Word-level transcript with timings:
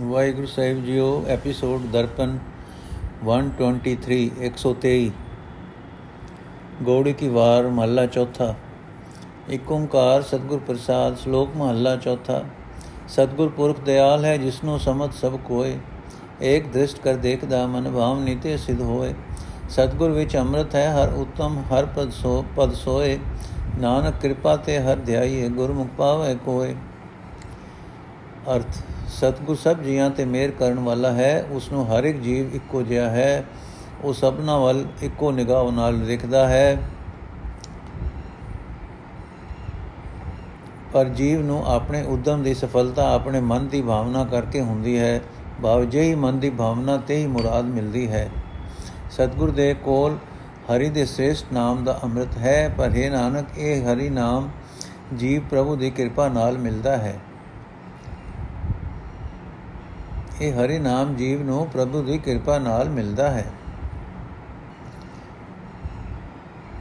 ਵਾਹਿਗੁਰੂ 0.00 0.46
ਸਾਹਿਬ 0.46 0.84
ਜੀਓ 0.84 1.06
ਐਪੀਸੋਡ 1.28 1.80
ਦਰਪਨ 1.86 2.38
123 3.24 4.20
123 4.40 5.10
ਗੋੜੀ 6.82 7.12
ਕੀ 7.12 7.28
ਵਾਰ 7.28 7.66
ਮਹੱਲਾ 7.68 8.04
ਚੌਥਾ। 8.06 8.54
ਏਕ 9.50 9.72
ਓੰਕਾਰ 9.72 10.22
ਸਤਿਗੁਰ 10.22 10.60
ਪ੍ਰਸਾਦ 10.66 11.16
ਸ਼ਲੋਕ 11.16 11.56
ਮਹੱਲਾ 11.56 11.94
ਚੌਥਾ। 11.96 12.42
ਸਤਿਗੁਰ 13.08 13.48
ਪੁਰਖ 13.48 13.80
ਦਿਆਲ 13.80 14.24
ਹੈ 14.24 14.36
ਜਿਸਨੂੰ 14.36 14.78
ਸਮਝ 14.80 15.12
ਸਭ 15.14 15.36
ਕੋਏ। 15.44 15.76
ਏਕ 16.42 16.72
ਦ੍ਰਿਸ਼ਟ 16.72 16.98
ਕਰ 16.98 17.16
ਦੇਖਦਾ 17.16 17.66
ਮਨ 17.66 17.90
ਭਾਵ 17.90 18.20
ਨੀਤੇ 18.20 18.56
ਸਿਧ 18.56 18.80
ਹੋਏ। 18.80 19.14
ਸਤਿਗੁਰ 19.68 20.10
ਵਿੱਚ 20.10 20.36
ਅੰਮ੍ਰਿਤ 20.36 20.74
ਹੈ 20.74 20.86
ਹਰ 20.94 21.12
ਉਤਮ, 21.12 21.62
ਹਰ 21.72 21.86
ਪਦ 21.86 22.10
ਸੋ, 22.12 22.44
ਪਦ 22.56 22.72
ਸੋਏ। 22.74 23.18
ਨਾਨਕ 23.78 24.14
ਕਿਰਪਾ 24.22 24.56
ਤੇ 24.56 24.78
ਹਰ 24.80 24.96
ਧਿਆਈਏ, 24.96 25.48
ਗੁਰਮੁਖ 25.48 25.88
ਪਾਵੇ 25.98 26.34
ਕੋਏ। 26.44 26.74
ਅਰਥ 28.56 28.82
ਸਤਿਗੁਰ 29.12 29.56
ਸਭ 29.56 29.80
ਜੀਆਂ 29.80 30.10
ਤੇ 30.10 30.24
ਮਿਹਰ 30.24 30.50
ਕਰਨ 30.50 30.78
ਵਾਲਾ 30.78 31.10
ਹੈ 31.12 31.44
ਉਸ 31.50 31.72
ਨੂੰ 31.72 31.86
ਹਰ 31.86 32.04
ਇੱਕ 32.04 32.20
ਜੀਵ 32.20 32.54
ਇੱਕੋ 32.54 32.82
ਜਿਹਾ 32.82 33.08
ਹੈ, 33.10 33.44
ਉਹ 34.04 34.12
ਸਭਨਾ 34.12 34.58
ਵੱਲ 34.58 34.84
ਇੱਕੋ 35.02 35.30
ਨਿਗਾਹ 35.32 35.72
ਨਾਲ 35.72 35.98
ਦੇਖਦਾ 35.98 36.46
ਹੈ। 36.48 36.78
ਪਰ 40.92 41.08
ਜੀਵ 41.08 41.42
ਨੂੰ 41.42 41.64
ਆਪਣੇ 41.66 42.02
ਉਦਮ 42.02 42.42
ਦੀ 42.42 42.54
ਸਫਲਤਾ 42.54 43.12
ਆਪਣੇ 43.14 43.40
ਮਨ 43.40 43.68
ਦੀ 43.68 43.82
ਭਾਵਨਾ 43.82 44.24
ਕਰਕੇ 44.24 44.60
ਹੁੰਦੀ 44.60 44.98
ਹੈ। 44.98 45.20
ਭਾਵ 45.62 45.84
ਜਿਹੀ 45.84 46.14
ਮਨ 46.14 46.38
ਦੀ 46.38 46.50
ਭਾਵਨਾ 46.50 46.96
ਤੇ 46.96 47.16
ਹੀ 47.16 47.26
ਮੁਰਾਦ 47.26 47.64
ਮਿਲਦੀ 47.64 48.10
ਹੈ। 48.10 48.28
ਸਤਿਗੁਰ 49.10 49.50
ਦੇ 49.50 49.74
ਕੋਲ 49.74 50.16
ਹਰੀ 50.70 50.88
ਦੇ 50.90 51.04
ਸ੍ਰੇਸ਼ਟ 51.04 51.52
ਨਾਮ 51.52 51.84
ਦਾ 51.84 51.98
ਅੰਮ੍ਰਿਤ 52.04 52.38
ਹੈ, 52.38 52.74
ਪਰ 52.78 52.90
ਇਹ 52.90 53.10
ਨਾਨਕ, 53.10 53.58
ਇਹ 53.58 53.82
ਹਰੀ 53.84 54.08
ਨਾਮ 54.08 54.48
ਜੀਵ 55.16 55.42
ਪ੍ਰਭੂ 55.50 55.76
ਦੀ 55.76 55.90
ਕਿਰਪਾ 55.90 56.28
ਨਾਲ 56.28 56.58
ਮਿਲਦਾ 56.58 56.96
ਹੈ। 56.96 57.18
ਇਹ 60.42 60.52
ਹਰੀ 60.54 60.78
ਨਾਮ 60.78 61.14
ਜੀਵ 61.14 61.42
ਨੂੰ 61.42 61.66
ਪ੍ਰਭੂ 61.66 62.02
ਦੀ 62.02 62.16
ਕਿਰਪਾ 62.18 62.58
ਨਾਲ 62.58 62.88
ਮਿਲਦਾ 62.90 63.30
ਹੈ। 63.30 63.44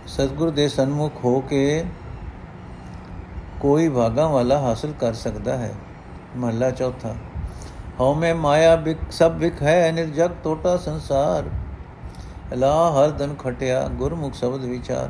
ਸਤਿਗੁਰ 0.08 0.50
ਦੇ 0.50 0.68
ਸਨਮੁਖ 0.68 1.24
ਹੋ 1.26 1.40
ਕੇ 1.40 1.84
ਕੋਈ 3.60 3.90
ਭਾਗਾ 3.90 4.28
ਵਾਲਾ 4.28 4.58
ਹਾਸਲ 4.60 4.94
ਕਰ 5.00 5.14
ਸਕਦਾ 5.14 5.58
ਹੈ। 5.58 5.74
ਮਹਲਾ 6.38 6.72
ਚੌਥਾ, 6.72 7.14
ਹਉ 8.00 8.14
ਮੈਂ 8.16 8.34
ਮਾਇਆ 8.36 8.76
ਬਿਕ, 8.76 8.98
ਸਭ 9.12 9.32
ਵਿਖ 9.32 9.62
ਹੈ 9.64 9.92
ਨਿਰਜਗ 9.92 10.32
ਟੋਟਾ 10.44 10.76
ਸੰਸਾਰ। 10.78 11.50
ਅਲਾ 12.54 12.74
ਹਰ 12.92 13.12
ਦਨ 13.12 13.36
ਖਟਿਆ, 13.36 13.88
ਗੁਰਮੁਖ 13.88 14.34
ਸ਼ਬਦ 14.34 14.66
ਵਿਚਾਰ। 14.66 15.10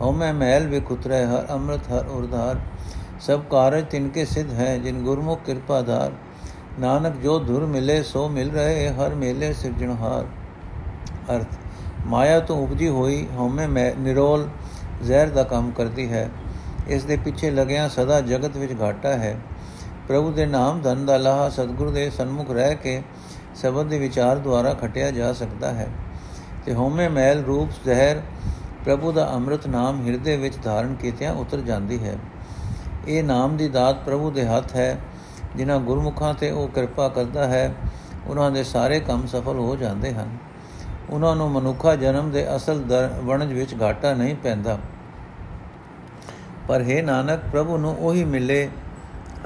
ਹਉ 0.00 0.12
ਮੈਂ 0.12 0.34
ਮਹਿਲ 0.34 0.68
ਵਿਖ 0.68 0.90
ਉਤਰੈ, 0.92 1.24
ਹਰ 1.26 1.46
ਅੰਮ੍ਰਿਤ 1.50 1.92
ਹਰ 1.92 2.06
ਉਰਧਾਰ। 2.08 2.60
ਸਭ 3.20 3.40
ਕਾਰਜ 3.50 3.84
ਤਿਨਕੇ 3.90 4.24
ਸਿਧ 4.24 4.52
ਹੈ, 4.52 4.76
ਜਿਨ 4.78 5.02
ਗੁਰਮੁਖ 5.02 5.42
ਕਿਰਪਾ 5.46 5.80
ਧਾਰ। 5.82 6.12
ਨਾਨਕ 6.80 7.16
ਜੋ 7.16 7.38
ਧੁਰ 7.38 7.66
ਮਿਲੇ 7.66 8.02
ਸੋ 8.02 8.28
ਮਿਲ 8.28 8.50
ਰਹੇ, 8.50 8.88
ਹਰ 8.88 9.14
ਮੇਲੇ 9.14 9.52
ਸਿਰਜਣਹਾਰ 9.52 10.26
ਅਰਥ, 11.36 11.46
ਮਾਇਆ 12.06 12.40
ਤੋਂ 12.40 12.56
ਉਪਜੀ 12.62 12.88
ਹੋਈ 12.88 13.26
ਹਉਮੈ 13.36 13.66
ਮੈਂ 13.66 13.92
ਨਿਰੋਲ 13.98 14.48
ਜ਼ਹਿਰ 15.02 15.28
ਦਾ 15.28 15.42
ਕੰਮ 15.42 15.70
ਕਰਦੀ 15.70 16.12
ਹੈ। 16.12 16.30
ਇਸ 16.88 17.04
ਦੇ 17.04 17.16
ਪਿੱਛੇ 17.16 17.50
ਲੱਗਿਆ 17.50 17.88
ਸਦਾ 17.88 18.20
ਜਗਤ 18.20 18.56
ਵਿੱਚ 18.56 18.72
ਘਾਟਾ 18.80 19.08
ਹੈ। 19.08 19.38
ਪ੍ਰਭੂ 20.08 20.32
ਦੇ 20.32 20.46
ਨਾਮ 20.46 20.80
ਧਨ 20.80 21.06
ਦਾ 21.06 21.16
ਲਾਹਾ 21.16 21.48
ਸਤਿਗੁਰ 21.48 21.90
ਦੇ 21.90 22.10
ਸਨਮੁਖ 22.10 22.50
ਰਹਿ 22.50 22.74
ਕੇ 22.74 23.02
ਸ਼ਬਦ 23.60 23.88
ਦੇ 23.88 23.98
ਵਿਚਾਰ 23.98 24.36
ਦੁਆਰਾ 24.36 24.74
ਖਟਿਆ 24.74 25.10
ਜਾ 25.10 25.32
ਸਕਦਾ 25.32 25.72
ਹੈ। 25.72 25.88
ਤੇ 26.66 26.74
ਹਉਮੈ 26.74 27.08
ਮੈਲ 27.08 27.44
ਰੂਪ 27.44 27.70
ਜ਼ਹਿਰ 27.84 28.20
ਪ੍ਰਭੂ 28.84 29.12
ਦਾ 29.12 29.32
ਅੰਮ੍ਰਿਤ 29.34 29.66
ਨਾਮ 29.66 30.06
ਹਿਰਦੇ 30.06 30.36
ਵਿੱਚ 30.36 30.54
ਧਾਰਨ 30.62 30.94
ਕੀਤਿਆਂ 30.94 31.34
ਉਤਰ 31.34 31.60
ਜਾਂਦੀ 31.60 32.04
ਹੈ। 32.04 32.16
ਇਹ 33.08 33.24
ਨਾਮ 33.24 33.56
ਦੀ 33.56 33.68
ਦਾਤ 33.68 34.04
ਪ੍ਰਭੂ 34.04 34.30
ਦੇ 34.30 34.46
ਹੱਥ 34.46 34.76
ਹੈ। 34.76 34.98
ਜਿਨ੍ਹਾਂ 35.56 35.78
ਗੁਰਮੁਖਾਂ 35.80 36.34
ਤੇ 36.34 36.50
ਉਹ 36.50 36.68
ਕਿਰਪਾ 36.68 37.08
ਕਰਦਾ 37.08 37.46
ਹੈ, 37.46 37.74
ਉਹਨਾਂ 38.26 38.50
ਦੇ 38.50 38.64
ਸਾਰੇ 38.64 39.00
ਕੰਮ 39.00 39.26
ਸਫਲ 39.26 39.58
ਹੋ 39.58 39.76
ਜਾਂਦੇ 39.76 40.12
ਹਨ। 40.14 40.36
ਉਹਨਾਂ 41.10 41.34
ਨੂੰ 41.36 41.50
ਮਨੁੱਖਾ 41.50 41.96
ਜਨਮ 41.96 42.30
ਦੇ 42.30 42.44
ਅਸਲ 42.56 42.84
ਵਣਜ 43.22 43.52
ਵਿੱਚ 43.52 43.74
ਘਾਟਾ 43.82 44.12
ਨਹੀਂ 44.14 44.34
ਪੈਂਦਾ। 44.34 44.78
ਪਰ 46.68 46.82
ਹੈ 46.82 47.02
ਨਾਨਕ, 47.02 47.40
ਪ੍ਰਭੂ 47.52 47.76
ਨੂੰ 47.78 47.96
ਉਹੀ 47.96 48.24
ਮਿਲੇ 48.24 48.68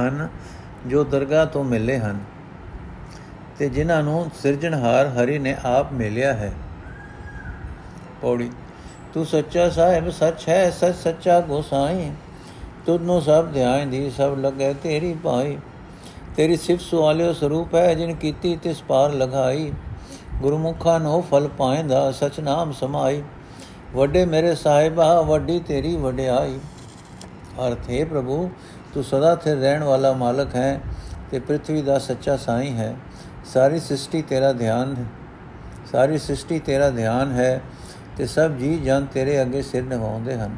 ਹਨ 0.01 0.29
ਜੋ 0.87 1.05
ਦਰਗਾਹ 1.05 1.47
ਤੋਂ 1.47 1.65
ਮਿਲੇ 1.65 1.99
ਹਨ 1.99 2.21
ਤੇ 3.59 3.69
ਜਿਨ੍ਹਾਂ 3.69 4.03
ਨੂੰ 4.03 4.31
ਸਿਰਜਣਹਾਰ 4.35 5.07
ਹਰੀ 5.09 5.39
ਨੇ 5.39 5.57
ਆਪ 5.65 5.93
ਮਿਲਿਆ 5.93 6.33
ਹੈ। 6.33 6.53
ਪੌੜੀ, 8.23 8.51
ਤੂੰ 9.15 9.25
ਸੱਚਾ 9.27 9.69
ਸਾਹਿਬ, 9.71 10.11
ਸੱਚ 10.11 10.49
ਹੈ, 10.49 10.71
ਸੱਚ 10.71 10.95
ਸੱਚਾ 10.95 11.41
ਗੋਸਾਈ 11.41 12.11
ਤੁਧ 12.87 13.03
ਨੂੰ 13.03 13.21
ਸਭ 13.23 13.53
ਧਿਆਨ 13.53 13.91
ਦੀ, 13.91 14.11
ਸਭ 14.11 14.37
ਲੱਗੇ 14.39 14.75
ਤੇਰੀ 14.75 15.15
ਭਾਈ। 15.15 15.59
ਤੇਰੀ 16.37 16.57
ਸਿਫਤ 16.57 16.83
ਸੁਆਲਿਓ 16.83 17.33
ਸਰੂਪ 17.33 17.75
ਹੈ 17.75 17.95
ਜਿਨ 17.95 18.15
ਕੀਤੀ 18.15 18.57
ਤਿਸ 18.57 18.83
ਪਾਰ 18.83 19.13
ਲਗਾਈ 19.13 19.73
ਗੁਰਮੁਖਾਂ 20.41 21.01
ਨੂੰ 21.01 21.23
ਫਲ 21.23 21.49
ਪਾਇੰਦਾ 21.49 22.13
ਸਚ 22.13 22.41
ਨਾਮ 22.41 22.73
ਸਮਾਈ। 22.73 23.23
ਵੱਡੇ 23.95 24.25
ਮੇਰੇ 24.25 24.55
ਸਾਹਿਬਾ, 24.55 25.21
ਵੱਡੀ 25.21 25.61
ਤੇਰੀ 25.61 25.97
ਵਡਿਆਈ। 25.97 26.59
ਅਰਥ, 27.69 27.91
ਹੈ 27.91 28.05
ਪ੍ਰਭੂ, 28.05 28.51
ਤੂੰ 28.95 29.05
ਸਦਾ 29.05 29.37
ਸਥਿਰ 29.37 29.57
ਰਹਿਣ 29.57 29.83
ਵਾਲਾ 29.83 30.13
ਮਾਲਕ 30.13 30.55
ਹੈ 30.55 30.81
ਤੇ 31.31 31.39
ਪ੍ਰithvi 31.39 31.83
ਦਾ 31.83 31.99
ਸੱਚਾ 31.99 32.37
ਸਾਈਂ 32.37 32.73
ਹੈ। 32.73 32.97
ਸਾਰੀ 33.45 33.81
ਸ੍ਰਿਸ਼ਟੀ 33.81 34.23
ਤੇਰਾ 34.23 34.53
ਧਿਆਨ 34.53 34.97
ਹੈ। 34.97 35.05
ਸਾਰੀ 35.93 36.19
ਸ੍ਰਿਸ਼ਟੀ 36.19 36.59
ਤੇਰਾ 36.59 36.91
ਧਿਆਨ 36.91 37.33
ਹੈ 37.33 37.61
ਤੇ 38.17 38.27
ਸਭ 38.27 38.51
ਜੀ 38.51 38.79
ਜਨ 38.79 39.07
ਤੇਰੇ 39.07 39.43
ਅੱਗੇ 39.43 39.63
ਸਿਰ 39.63 39.83
ਨਿਵਾਉਂਦੇ 39.83 40.35
ਹਨ। 40.35 40.57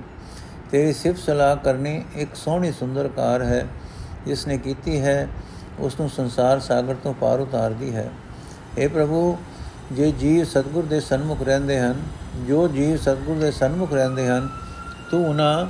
ਤੇਰੀ 0.70 0.92
ਸਿਫਤ 0.92 1.18
ਸਲਾਹ 1.18 1.56
ਕਰਨੀ 1.56 2.04
ਇੱਕ 2.16 2.34
ਸੋਹਣੀ 2.34 2.72
ਸੁੰਦਰ 2.72 3.08
ਕਾਰ 3.08 3.42
ਹੈ। 3.42 3.66
ਜਿਸ 4.26 4.46
ਨੇ 4.46 4.58
ਕੀਤੀ 4.58 5.00
ਹੈ 5.00 5.28
ਉਸ 5.78 6.00
ਨੂੰ 6.00 6.08
ਸੰਸਾਰ 6.08 6.60
ਸਾਗਰ 6.60 6.94
ਤੋਂ 6.94 7.14
ਪਾਰ 7.14 7.40
ਉਤਾਰਦੀ 7.40 7.94
ਹੈ। 7.94 8.10
हे 8.78 8.90
ਪ੍ਰਭੂ, 8.90 9.38
ਜੇ 9.92 10.12
ਜੀਵ 10.12 10.44
ਸਤਗੁਰ 10.44 10.84
ਦੇ 10.84 11.00
ਸਨਮੁਖ 11.00 11.42
ਰਹਿੰਦੇ 11.42 11.80
ਹਨ, 11.80 12.02
ਜੋ 12.46 12.68
ਜੀਵ 12.68 12.96
ਸਤਗੁਰ 12.96 13.36
ਦੇ 13.36 13.50
ਸਨਮੁਖ 13.50 13.92
ਰਹਿੰਦੇ 13.92 14.28
ਹਨ, 14.28 14.48
ਤੂੰ 15.10 15.28
ਉਹਨਾਂ 15.28 15.66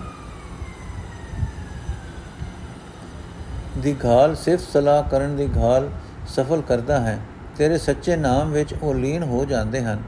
ਦੀ 3.80 3.96
ਘਾਲ 4.04 4.36
ਸਿਫਤ 4.36 4.72
ਸਲਾਹ 4.72 5.02
ਕਰਨ 5.02 5.36
ਦੀ 5.36 5.48
ਘਾਲ 5.56 5.88
ਸਫਲ 6.28 6.62
ਕਰਦਾ 6.69 7.00
ਹੈ। 7.00 7.19
ਤੇਰੇ 7.56 7.78
ਸੱਚੇ 7.78 8.16
ਨਾਮ 8.16 8.50
ਵਿੱਚ 8.50 8.75
ਉਹ 8.82 8.94
ਲੀਨ 8.94 9.22
ਹੋ 9.22 9.44
ਜਾਂਦੇ 9.44 9.84
ਹਨ। 9.84 10.02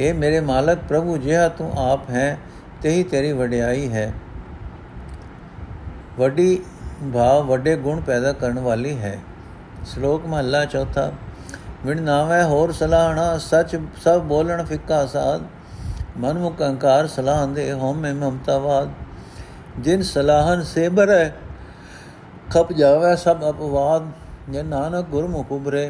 हे 0.00 0.14
ਮੇਰੇ 0.14 0.40
ਮਾਲਕ, 0.40 0.78
ਪ੍ਰਭੂ 0.88 1.16
ਜਿਹਾ 1.18 1.48
ਤੂੰ 1.48 1.72
ਆਪ 1.92 2.10
ਹੈ, 2.10 2.38
ਤੇਹੀ 2.82 3.02
ਤੇਰੀ 3.02 3.32
ਵਡਿਆਈ 3.32 3.92
ਹੈ। 3.92 4.12
ਵੱਡੀ 6.18 6.62
ਭਾਵ 7.02 7.46
ਵੱਡੇ 7.46 7.76
ਗੁਣ 7.76 8.00
ਪੈਦਾ 8.00 8.32
ਕਰਨ 8.32 8.58
ਵਾਲੀ 8.58 8.96
ਹੈ। 8.98 9.18
ਸ਼ਲੋਕ 9.86 10.26
ਮਹਲਾ 10.26 10.64
ਚੌਥਾ 10.64 11.10
ਵਿਣ 11.86 12.02
ਨਾਵੇਂ 12.02 12.42
ਹੋਰ 12.44 12.72
ਸਲਾਹਣਾ, 12.72 13.38
ਸੱਚ 13.38 13.76
ਸਭ 14.04 14.22
ਬੋਲਣ 14.22 14.64
ਫਿੱਕਾ 14.64 15.04
ਸਾਧ। 15.06 15.42
ਮਨ 16.16 16.38
ਮੁਖ 16.38 16.60
ਅਹੰਕਾਰ 16.60 17.06
ਸਲਾਹ 17.06 17.46
ਦੇ 17.46 17.72
ਹਉਮੈ 17.72 18.12
ਮਮਤਾਵਾਦ 18.12 18.90
ਜਿਨ 19.78 20.02
ਸਲਾਹਨ 20.02 20.62
ਸੇ 20.62 20.88
ਬਰੈ 20.88 21.28
ਖਪ 22.50 22.72
ਜਾਵੇ 22.72 23.14
ਸਭ 23.16 23.48
ਅਪਵਾਦ। 23.50 24.10
ਜੇ 24.50 24.62
ਨਾਨਕ 24.62 25.06
ਗੁਰਮੁਖ 25.06 25.52
ਉਬਰੇ 25.52 25.88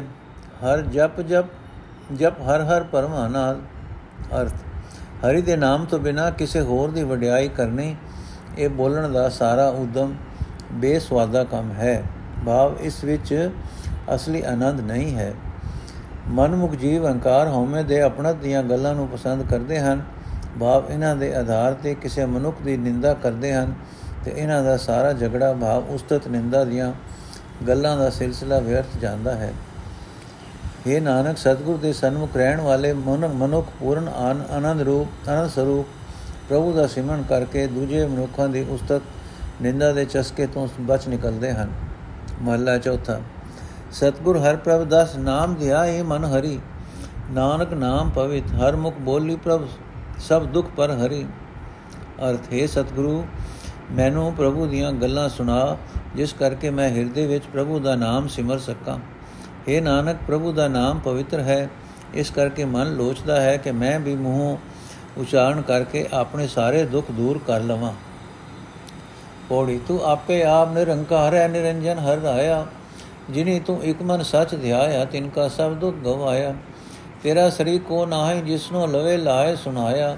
ਹਰ 0.63 0.81
ਜਪ 0.87 1.21
ਜਪ 1.21 1.45
ਜਪ 2.13 2.41
ਹਰ 2.41 2.61
ਹਰ 2.61 2.83
ਪਰਮਾਨਾਦ 2.83 3.57
ਅਰਥ, 4.41 4.53
ਹਰੀ 5.25 5.41
ਦੇ 5.41 5.55
ਨਾਮ 5.57 5.85
ਤੋਂ 5.85 5.99
ਬਿਨਾ 5.99 6.29
ਕਿਸੇ 6.31 6.61
ਹੋਰ 6.61 6.91
ਦੀ 6.91 7.03
ਵਡਿਆਈ 7.03 7.47
ਕਰਨੀ, 7.47 7.95
ਇਹ 8.57 8.69
ਬੋਲਣ 8.69 9.11
ਦਾ 9.11 9.29
ਸਾਰਾ 9.29 9.67
ਉਦਮ 9.69 10.13
ਬੇਸਵਾਦਾ 10.71 11.43
ਕੰਮ 11.43 11.71
ਹੈ। 11.71 12.03
ਭਾਵ 12.45 12.75
ਇਸ 12.79 13.03
ਵਿੱਚ 13.03 13.49
ਅਸਲੀ 14.15 14.41
ਆਨੰਦ 14.41 14.81
ਨਹੀਂ 14.81 15.15
ਹੈ। 15.15 15.33
ਮਨਮੁਖ 16.27 16.75
ਜੀਵ 16.75 17.07
ਹੰਕਾਰ 17.07 17.47
ਹਉਮੈ 17.47 17.81
ਦੇ 17.83 18.01
ਆਪਣਤ 18.01 18.35
ਦੀਆਂ 18.35 18.63
ਗੱਲਾਂ 18.63 18.93
ਨੂੰ 18.95 19.07
ਪਸੰਦ 19.07 19.45
ਕਰਦੇ 19.49 19.79
ਹਨ। 19.79 20.01
ਭਾਵ 20.59 20.91
ਇਹਨਾਂ 20.91 21.15
ਦੇ 21.15 21.33
ਆਧਾਰ 21.35 21.73
ਤੇ 21.73 21.93
ਕਿਸੇ 21.95 22.25
ਮਨੁੱਖ 22.25 22.61
ਦੀ 22.61 22.77
ਨਿੰਦਾ 22.77 23.13
ਕਰਦੇ 23.13 23.53
ਹਨ 23.53 23.73
ਤੇ 24.25 24.33
ਇਹਨਾਂ 24.35 24.63
ਦਾ 24.63 24.77
ਸਾਰਾ 24.77 25.13
ਝਗੜਾ 25.13 25.53
ਭਾਵ 25.53 25.89
ਉਸਤਤ 25.89 26.27
ਨਿੰਦਾ 26.27 26.63
ਦੀਆਂ 26.65 26.91
ਗੱਲਾਂ 27.67 27.97
ਦਾ 27.97 28.09
ਸਿਲਸਿਲਾ 28.09 28.59
ਵਿਅਰਥ 28.59 28.97
ਜਾਂਦਾ 29.01 29.35
ਹੈ। 29.35 29.53
ਇਹ 30.87 31.01
ਨਾਨਕ, 31.01 31.37
ਸਤਿਗੁਰ 31.37 31.77
ਦੇ 31.77 31.93
ਸਨਮੁਖ 31.93 32.35
ਰਹਿਣ 32.35 32.61
ਵਾਲੇ 32.61 32.93
ਮਨੁੱਖ 32.93 33.67
ਪੂਰਨ 33.79 34.07
ਆਨੰਦ 34.51 34.81
ਰੂਪ, 34.81 35.29
ਆਨੰਦ 35.29 35.49
ਸਰੂਪ 35.49 35.87
ਪ੍ਰਭੂ 36.49 36.73
ਦਾ 36.73 36.87
ਸਿਮਰਨ 36.87 37.23
ਕਰਕੇ 37.23 37.65
ਦੂਜੇ 37.67 38.05
ਮਨੁੱਖਾਂ 38.05 38.47
ਦੀ 38.49 38.61
ਉਸਤਤ 38.69 39.01
ਨਿੰਦਾ 39.61 39.91
ਦੇ 39.93 40.05
ਚਸਕੇ 40.05 40.47
ਤੋਂ 40.47 40.67
ਬਚ 40.81 41.07
ਨਿਕਲਦੇ 41.07 41.51
ਹਨ। 41.51 41.71
ਮਹਲਾ 42.41 42.77
ਚੌਥਾ, 42.77 43.19
ਸਤਗੁਰ 43.91 44.37
ਹਰ 44.37 44.55
ਪ੍ਰਭ 44.55 44.83
ਦਸ 44.83 45.15
ਨਾਮ 45.15 45.53
ਧਿਆਏ 45.55 46.01
ਮਨ 46.01 46.25
ਹਰੀ। 46.25 46.59
ਨਾਨਕ 47.31 47.73
ਨਾਮ 47.73 48.09
ਪਵਿੱਤ, 48.09 48.51
ਹਰ 48.53 48.75
ਮੁਖ 48.75 48.95
ਬੋਲੀ 48.99 49.35
ਪ੍ਰਭ 49.35 49.67
ਸਭ 50.19 50.45
ਦੁਖ 50.45 50.69
ਪਰ 50.77 50.91
ਹਰੀ। 50.91 51.25
ਅਰਥ, 52.29 52.53
ਹੈ 52.53 52.65
ਸਤਗੁਰੂ, 52.67 53.23
ਮੈਨੂੰ 53.91 54.33
ਪ੍ਰਭੂ 54.33 54.65
ਦੀਆਂ 54.65 54.91
ਗੱਲਾਂ 54.93 55.29
ਸੁਣਾ, 55.29 55.77
ਜਿਸ 56.15 56.33
ਕਰਕੇ 56.33 56.69
ਮੈਂ 56.69 56.89
ਹਿਰਦੇ 56.89 57.25
ਵਿੱਚ 57.27 57.43
ਪ੍ਰਭੂ 57.53 57.79
ਦਾ 57.79 57.95
ਨਾਮ 57.95 58.27
ਸਿਮਰ 58.27 58.59
ਸਕਾਂ। 58.59 58.97
हे 59.67 59.81
ਨਾਨਕ, 59.83 60.17
ਪ੍ਰਭੂ 60.27 60.51
ਦਾ 60.53 60.67
ਨਾਮ 60.67 60.99
ਪਵਿੱਤਰ 60.99 61.39
ਹੈ। 61.39 61.69
ਇਸ 62.13 62.29
ਕਰਕੇ 62.29 62.65
ਮਨ 62.65 62.93
ਲੋਚਦਾ 62.95 63.39
ਹੈ 63.41 63.57
ਕਿ 63.57 63.71
ਮੈਂ 63.71 63.99
ਵੀ 63.99 64.15
ਮੂੰਹ 64.15 65.19
ਉਚਾਰਨ 65.19 65.61
ਕਰਕੇ 65.61 66.07
ਆਪਣੇ 66.13 66.47
ਸਾਰੇ 66.47 66.83
ਦੁੱਖ 66.83 67.11
ਦੂਰ 67.11 67.39
ਕਰ 67.47 67.59
ਲਵਾਂ। 67.59 67.93
ਪੌੜੀ 69.51 69.79
ਤੂੰ 69.87 69.99
ਆਪੇ 70.05 70.41
ਆਪ 70.43 70.69
ਨਿਰੰਕਾਰ 70.71 71.33
ਹੈ 71.33 71.47
ਨਿਰੰਜਨ 71.47 71.97
ਹਰ 71.99 72.19
ਰਾਇਆ 72.19 72.65
ਜਿਨੀ 73.29 73.59
ਤੂੰ 73.59 73.81
ਇਕ 73.83 74.01
ਮਨ 74.01 74.21
ਸੱਚ 74.23 74.53
ਧਿਆਇਆ 74.55 75.03
ਤਿਨ 75.05 75.27
ਕਾ 75.29 75.47
ਸਭ 75.47 75.73
ਦੁਖ 75.73 75.95
ਗਵਾਇਆ 75.95 76.53
ਤੇਰਾ 77.23 77.49
ਸਰੀ 77.49 77.77
ਕੋ 77.79 78.05
ਨਾਹੀ 78.05 78.41
ਜਿਸਨੋ 78.41 78.85
ਲਵੇ 78.87 79.17
ਲਾਏ 79.17 79.55
ਸੁਨਾਇਆ 79.55 80.15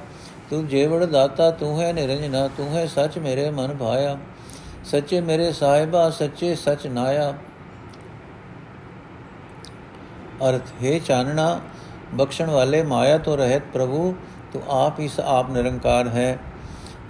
ਤੂੰ 0.50 0.68
ਜੇਵੜ 0.68 1.04
ਦਾਤਾ 1.06 1.50
ਤੂੰ 1.52 1.80
ਹੈ 1.82 1.92
ਨਿਰੰਜਨਾ 1.94 2.48
ਤੂੰ 2.58 2.68
ਹੈ 2.68 2.86
ਸੱਚ 2.86 3.18
ਮੇਰੇ 3.20 3.50
ਮਨ 3.52 3.76
ਭਾਇਆ 3.78 4.16
ਸੱਚੇ 4.86 5.22
ਮੇਰੇ 5.22 5.52
ਸਾਹਿਬਾ 5.54 6.10
ਸੱਚੇ 6.12 6.54
ਸਚ 6.58 6.88
ਨਾਇਆ 6.88 7.34
ਅਰਥ 10.48 10.74
ਹੈ 10.84 10.98
ਚਾਨਣਾ 11.00 11.60
ਬਖਸ਼ਣ 12.14 12.50
ਵਾਲੇ 12.50 12.84
ਮਾਇਆ 12.86 13.18
ਤੋਂ 13.18 13.38
ਰਹਿਤ 13.38 13.64
ਪ੍ਰਭੂ 13.74 14.14
ਤੂੰ 14.54 14.62
ਆਪ 14.78 15.00
ਹੀ 15.00 15.10
ਆਪ 15.28 15.50
ਨਿਰੰਕਾਰ 15.50 16.08
ਹੈ 16.10 16.38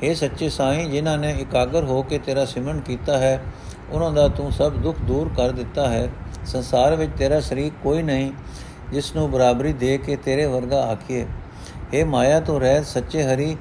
हे 0.03 0.15
ਸੱਚੇ 0.15 0.49
ਸਾਈਂ, 0.49 0.89
ਜਿਨ੍ਹਾਂ 0.89 1.17
ਨੇ 1.17 1.31
ਇਕਾਗਰ 1.31 1.83
ਹੋ 1.83 2.01
ਕੇ 2.01 2.17
ਤੇਰਾ 2.17 2.45
ਸਿਮਰਨ 2.45 2.79
ਕੀਤਾ 2.79 3.17
ਹੈ, 3.17 3.43
ਉਹਨਾਂ 3.91 4.11
ਦਾ 4.11 4.27
ਤੂੰ 4.27 4.51
ਸਭ 4.51 4.71
ਦੁੱਖ 4.71 4.97
ਦੂਰ 5.01 5.31
ਕਰ 5.37 5.51
ਦਿੱਤਾ 5.51 5.87
ਹੈ। 5.87 6.09
ਸੰਸਾਰ 6.45 6.95
ਵਿੱਚ 6.95 7.11
ਤੇਰਾ 7.17 7.39
ਸ਼ਰੀਕ 7.39 7.73
ਕੋਈ 7.83 8.03
ਨਹੀਂ, 8.03 8.31
ਜਿਸ 8.91 9.15
ਨੂੰ 9.15 9.31
ਬਰਾਬਰੀ 9.31 9.73
ਦੇ 9.73 9.97
ਕੇ 9.97 10.15
ਤੇਰੇ 10.15 10.45
ਵਰਗਾ 10.45 10.81
ਆਖੀਏ। 10.81 11.25
हे 11.93 12.07
ਮਾਇਆ, 12.07 12.39
ਤੋਂ 12.39 12.59
ਰਹਿਤ 12.59 12.85
ਸੱਚੇ 12.85 13.23
ਹਰੀ, 13.23 13.57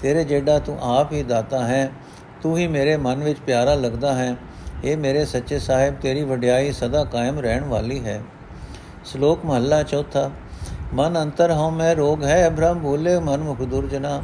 ਤੇਰੇ 0.00 0.24
ਜਿਹੜਾ 0.24 0.58
ਤੂੰ 0.58 0.78
ਆਪ 0.82 1.12
ਹੀ 1.12 1.22
ਦਾਤਾ 1.22 1.64
ਹੈ। 1.64 1.90
ਤੂੰ 2.42 2.58
ਹੀ 2.58 2.66
ਮੇਰੇ 2.66 2.96
ਮਨ 2.96 3.24
ਵਿੱਚ 3.24 3.38
ਪਿਆਰਾ 3.40 3.74
ਲੱਗਦਾ 3.74 4.14
ਹੈ। 4.14 4.36
ਇਹ 4.84 4.96
ਮੇਰੇ 4.96 5.24
ਸੱਚੇ 5.24 5.58
ਸਾਹਿਬ, 5.58 5.94
ਤੇਰੀ 5.94 6.22
ਵਡਿਆਈ 6.22 6.72
ਸਦਾ 6.72 7.04
ਕਾਇਮ 7.04 7.38
ਰਹਿਣ 7.38 7.64
ਵਾਲੀ 7.64 8.04
ਹੈ। 8.04 8.22
ਸ਼ਲੋਕ 9.04 9.44
ਮਹੱਲਾ 9.44 9.82
ਚੌਥਾ। 9.82 10.30
ਮਨ 10.94 11.22
ਅੰਤਰ 11.22 11.52
ਹਉ, 11.52 11.70
ਮੈਂ 11.70 11.96
ਰੋਗ 11.96 12.24
ਹੈ, 12.24 12.50
ਬ੍ਰਹਮ 12.50 12.78
ਭੂਲੇ 12.78 13.18
ਮਨ 13.18 13.40
ਮੁਖ 13.40 13.62
ਦੁਰਜਨਾ। 13.62 14.22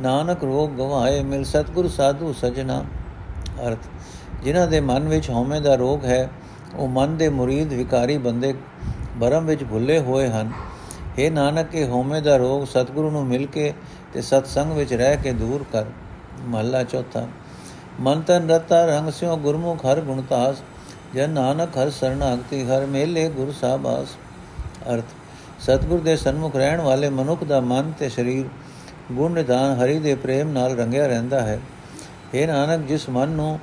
ਨਾਨਕ 0.00 0.44
ਰੋਗ 0.44 0.70
ਗਵਾਏ 0.70 1.22
ਮਿਲ 1.22 1.44
ਸਤਗੁਰ 1.44 1.88
ਸਾਧੂ 1.88 2.32
ਸਜਣਾ। 2.32 2.84
ਅਰਥ, 3.66 3.78
ਜਿਨ੍ਹਾਂ 4.42 4.66
ਦੇ 4.66 4.80
ਮਨ 4.80 5.08
ਵਿੱਚ 5.08 5.30
ਹਉਮੈ 5.30 5.60
ਦਾ 5.60 5.74
ਰੋਗ 5.74 6.04
ਹੈ, 6.04 6.28
ਉਹ 6.74 6.88
ਮਨ 6.88 7.16
ਦੇ 7.16 7.28
ਮੁਰੀਦ 7.28 7.72
ਵਿਕਾਰੀ 7.72 8.18
ਬੰਦੇ 8.18 8.52
ਭਰਮ 9.20 9.46
ਵਿੱਚ 9.46 9.64
ਭੁੱਲੇ 9.64 9.98
ਹੋਏ 9.98 10.28
ਹਨ। 10.28 10.52
हे 11.18 11.30
ਨਾਨਕ, 11.32 11.74
ਇਹ 11.74 11.88
ਹਉਮੈ 11.88 12.20
ਦਾ 12.20 12.36
ਰੋਗ 12.36 12.64
ਸਤਗੁਰੂ 12.64 13.10
ਨੂੰ 13.10 13.26
ਮਿਲ 13.26 13.46
ਕੇ 13.46 13.72
ਤੇ 14.12 14.22
ਸਤਸੰਗ 14.22 14.72
ਵਿੱਚ 14.72 14.92
ਰਹਿ 14.94 15.16
ਕੇ 15.16 15.32
ਦੂਰ 15.32 15.64
ਕਰ। 15.72 15.84
ਮਹੱਲਾ 16.40 16.82
ਚੌਥਾ, 16.82 17.26
ਮਨ 18.00 18.20
ਤਨ 18.20 18.50
ਰਤਾ 18.50 18.84
ਰੰਗ 18.86 19.10
ਸਿਓ 19.10 19.36
ਗੁਰਮੁਖ 19.36 19.84
ਹਰ 19.86 20.00
ਗੁਣਤਾਸ 20.00 20.62
ਜਨ 21.14 21.30
ਨਾਨਕ 21.30 21.76
ਹਰ 21.78 21.90
ਸਰਣਾਗਤੀ 21.90 22.62
ਹਰ 22.64 22.86
ਮੇਲੇ 22.86 23.28
ਗੁਰ 23.28 23.52
ਸਾਬਾਸ। 23.52 24.16
ਅਰਥ, 24.94 25.04
ਸਤਗੁਰ 25.60 26.00
ਦੇ 26.00 26.16
ਸਨਮੁਖ 26.16 26.56
ਰਹਿਣ 26.56 26.80
ਵਾਲੇ 26.80 27.08
ਮਨੁੱਖ 27.08 27.44
ਦਾ 27.44 27.60
ਮਨ 27.60 27.92
ਤੇ 27.98 28.08
ਸਰੀਰ 28.08 28.46
ਗੁਣ 29.12 29.32
ਨਿਧਾਨ 29.32 29.76
ਹਰੀ 29.76 29.98
ਦੇ 29.98 30.14
ਪ੍ਰੇਮ 30.14 30.48
ਨਾਲ 30.48 30.76
ਰੰਗਿਆ 30.76 31.06
ਰਹਿੰਦਾ 31.06 31.40
ਹੈ। 31.40 31.58
ਇਹ 32.34 32.46
ਨਾਨਕ, 32.46 32.86
ਜਿਸ 32.86 33.08
ਮਨ 33.08 33.28
ਨੂੰ, 33.28 33.58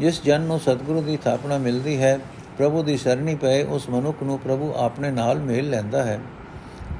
ਜਿਸ 0.00 0.22
ਜਨ 0.22 0.40
ਨੂੰ 0.40 0.58
ਸਤਗੁਰੂ 0.60 1.00
ਦੀ 1.02 1.16
ਥਾਪਣਾ 1.16 1.58
ਮਿਲਦੀ 1.58 2.00
ਹੈ, 2.02 2.18
ਪ੍ਰਭੂ 2.58 2.82
ਦੀ 2.82 2.96
ਸ਼ਰਣੀ 2.96 3.34
ਪਏ, 3.34 3.62
ਉਸ 3.62 3.88
ਮਨੁੱਖ 3.88 4.22
ਨੂੰ 4.22 4.38
ਪ੍ਰਭੂ 4.38 4.72
ਆਪਣੇ 4.76 5.10
ਨਾਲ 5.10 5.38
ਮੇਲ 5.38 5.70
ਲੈਂਦਾ 5.70 6.02
ਹੈ। 6.04 6.18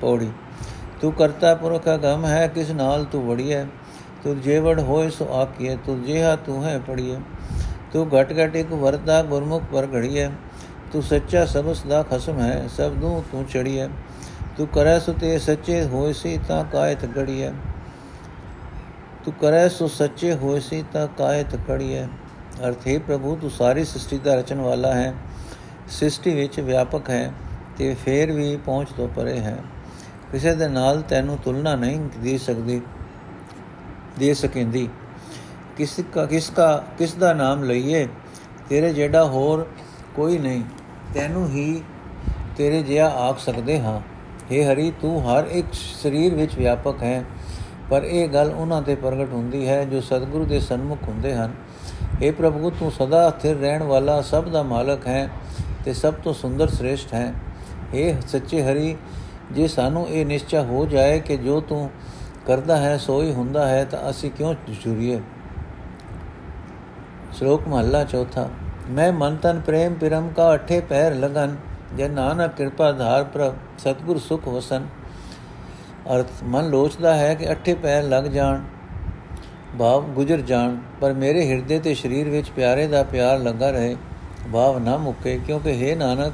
ਪੌੜੀ, 0.00 0.30
ਤੂੰ 1.00 1.12
ਕਰਤਾ 1.12 1.54
ਪੁਰਖ 1.54 1.88
ਅਗਮ 1.94 2.26
ਹੈ, 2.26 2.46
ਕਿਸ 2.46 2.70
ਨਾਲ 2.70 3.04
ਤੂੰ 3.04 3.26
ਵੜੀਐ? 3.26 3.64
ਤੂੰ 4.24 4.40
ਜੇਵੜ 4.40 4.80
ਹੋਏ 4.80 5.10
ਸੋ 5.10 5.28
ਆਕੀਏ 5.32 5.76
ਤੂੰ 5.76 6.02
ਜਿਹਾ 6.02 6.34
ਤੂੰ 6.36 6.64
ਹੈ 6.64 6.78
ਪੜੀਏ 6.78 7.16
ਤੂੰ 7.92 8.06
ਘਟ 8.08 8.32
ਘਟ 8.32 8.56
ਇੱਕ 8.56 8.72
ਵਰਤਾ 8.72 9.22
ਗੁਰਮੁਖ 9.22 9.62
ਪਰ 9.72 9.86
ਘੜੀਐ। 9.94 10.28
ਤੂੰ 10.92 11.02
ਸੱਚਾ 11.02 11.44
ਸਬਸ 11.44 11.82
ਦਾ 11.82 12.02
ਖਸਮ 12.02 12.40
ਹੈ, 12.40 12.68
ਸਭ 12.76 12.92
ਨੂੰ 12.94 13.22
ਤੂੰ 13.32 13.44
ਚੜੀਐ 13.44 13.86
ਤੂੰ 14.56 14.66
ਕਰੈ 14.66 14.98
ਸੋ 14.98 15.12
ਤੇ 15.12 15.38
ਸੱਚੇ 15.38 15.82
ਹੋਏ 15.84 16.12
ਸੀ 16.12 16.38
ਤਾਂ 16.48 16.64
ਕਾਇਤ 16.64 17.04
ਗੜੀਐ। 17.06 17.50
ਤੂੰ 19.26 19.34
ਕਰੈ 19.40 19.68
ਸੋ 19.68 19.88
ਸੱਚੇ 19.88 20.34
ਹੋਏ 20.34 20.60
ਸੀ 20.60 20.84
ਤਾਂ 20.92 21.08
ਕਾਇਤ 21.18 21.56
ਕੜੀਐ 21.56 22.04
ਅਰਥ, 22.66 22.86
ਹੈ 22.88 22.98
ਪ੍ਰਭੂ, 22.98 23.36
ਤੂੰ 23.36 23.50
ਸਾਰੀ 23.50 23.84
ਸ੍ਰਿਸ਼ਟੀ 23.84 24.18
ਦਾ 24.18 24.34
ਰਚਨ 24.34 24.60
ਵਾਲਾ 24.60 24.94
ਹੈ। 24.94 25.14
ਸ੍ਰਿਸ਼ਟੀ 25.88 26.34
ਵਿੱਚ 26.34 26.60
ਵਿਆਪਕ 26.60 27.10
ਹੈ 27.10 27.32
ਤੇ 27.76 27.94
ਫੇਰ 27.94 28.32
ਵੀ 28.32 28.56
ਪਹੁੰਚ 28.56 28.88
ਤੋਂ 28.96 29.08
ਪਰੇ 29.08 29.40
ਹੈ। 29.40 29.58
ਕਿਸੇ 30.32 30.54
ਦੇ 30.54 30.68
ਨਾਲ 30.68 31.02
ਤੈਨੂੰ 31.02 31.38
ਤੁਲਨਾ 31.38 31.74
ਨਹੀਂ 31.74 32.00
ਦੇ 32.00 32.38
ਸਕਦੀ, 32.38 32.82
ਦੇ 34.18 34.34
ਸਕੇਂਦੀ। 34.34 34.88
ਕਿਸ 35.76 36.00
ਕਾ 36.12 36.26
ਕਿਸ 36.26 36.50
ਕਾ, 36.50 36.84
ਕਿਸ 36.98 37.14
ਦਾ 37.14 37.32
ਨਾਮ 37.32 37.62
ਲਈਏ? 37.62 38.08
ਤੇਰੇ 38.68 38.92
ਜਿਹੜਾ 38.92 39.24
ਹੋਰ 39.24 39.66
ਕੋਈ 40.16 40.38
ਨਹੀਂ। 40.38 40.62
ਤੈਨੂੰ 41.14 41.48
ਹੀ 41.48 41.82
ਤੇਰੇ 42.56 42.82
ਜਿਹਾ 42.82 43.08
ਆਖ 43.08 43.38
ਸਕਦੇ 43.38 43.80
ਹਾਂ। 43.80 44.00
हे 44.52 44.64
ਹਰੀ, 44.64 44.92
ਤੂੰ 45.00 45.30
ਹਰ 45.30 45.44
ਇੱਕ 45.44 45.66
ਸਰੀਰ 45.72 46.34
ਵਿੱਚ 46.34 46.54
ਵਿਆਪਕ 46.54 47.02
ਹੈ। 47.02 47.24
ਪਰ 47.90 48.02
ਇਹ 48.02 48.28
ਗੱਲ 48.28 48.52
ਉਹਨਾਂ 48.52 48.80
ਤੇ 48.82 48.94
ਪ੍ਰਗਟ 48.94 49.32
ਹੁੰਦੀ 49.32 49.68
ਹੈ 49.68 49.84
ਜੋ 49.84 50.00
ਸਤਿਗੁਰੂ 50.00 50.44
ਦੇ 50.44 50.60
ਸਨਮੁਖ 50.60 51.02
ਹੁੰਦੇ 51.08 51.34
ਹਨ। 51.34 51.52
हे 52.14 52.32
ਪ੍ਰਭੂ, 52.32 52.70
ਤੂੰ 52.70 52.90
ਸਦਾ 52.90 53.28
ਸਥਿਰ 53.30 53.56
ਰਹਿਣ 53.56 53.82
ਵਾਲਾ 53.82 54.20
ਸਭ 54.22 54.48
ਦਾ 54.48 54.62
ਮਾਲਕ 54.62 55.06
ਹੈ 55.06 55.28
ਤੇ 55.84 55.92
ਸਭ 55.92 56.14
ਤੋਂ 56.14 56.34
ਸੁੰਦਰ 56.34 56.68
ਸ੍ਰੇਸ਼ਟ 56.68 57.14
ਹੈ। 57.14 57.32
हे 57.92 58.20
ਸੱਚੇ 58.28 58.62
ਹਰੀ, 58.62 58.96
ਜੇ 59.52 59.68
ਸਾਨੂੰ 59.68 60.08
ਇਹ 60.08 60.26
ਨਿਸ਼ਚੈ 60.26 60.62
ਹੋ 60.62 60.86
ਜਾਏ 60.86 61.20
ਕਿ 61.20 61.36
ਜੋ 61.36 61.60
ਤੂੰ 61.60 61.90
ਕਰਦਾ 62.46 62.76
ਹੈ, 62.76 62.96
ਸੋ 62.98 63.20
ਹੀ 63.22 63.32
ਹੁੰਦਾ 63.32 63.66
ਹੈ, 63.68 63.84
ਤਾਂ 63.84 64.10
ਅਸੀਂ 64.10 64.30
ਕਿਉਂ 64.30 64.54
ਚੁਰੀਏ 64.84 65.20
ਸ਼ਲੋਕ 67.32 67.68
ਮਹੱਲਾ 67.68 68.04
ਚੌਥਾ, 68.04 68.48
ਮੈਂ 68.90 69.12
ਮਨ 69.12 69.36
ਤਨ 69.36 69.60
ਪ੍ਰੇਮ 69.60 69.94
ਪਿਰਮ 69.94 70.28
ਕਾ 70.28 70.54
ਅਠੇ 70.54 70.80
ਪੈਰ 70.80 71.14
ਲਗਨ, 71.14 71.56
ਜੇ 71.94 72.08
ਨਾਨਕ 72.08 72.54
ਕਿਰਪਾ 72.54 72.92
ਧਾਰ 72.92 73.24
ਪ੍ਰਭ, 73.24 73.54
ਸਤਗੁਰ 73.78 74.18
ਸੁਖ 74.18 74.48
ਵਸਨ। 74.48 74.86
ਅਰਥ 76.14 76.26
ਮਨ 76.44 76.68
ਲੋਚਦਾ 76.68 77.14
ਹੈ 77.14 77.34
ਕਿ 77.34 77.52
ਅਠੇ 77.52 77.74
ਪੈਰ 77.74 78.02
ਲੱਗ 78.02 78.24
ਜਾਣ, 78.24 78.60
ਭਾਵ 79.78 80.02
ਗੁਜ਼ਰ 80.02 80.40
ਜਾਣ, 80.40 80.76
ਪਰ 81.00 81.12
ਮੇਰੇ 81.12 81.46
ਹਿਰਦੇ 81.48 81.78
ਤੇ 81.78 81.94
ਸਰੀਰ 81.94 82.28
ਵਿੱਚ 82.28 82.50
ਪਿਆਰੇ 82.50 82.86
ਦਾ 82.86 83.02
ਪਿਆਰ 83.02 83.38
ਲੱਗਾ 83.38 83.70
ਰਹੇ, 83.70 83.96
ਭਾਵ 84.52 84.78
ਨਾ 84.78 84.96
ਮੁੱਕੇ, 84.96 85.38
ਕਿਉਂਕਿ 85.46 85.72
हे 85.72 85.96
ਨਾਨਕ, 85.98 86.32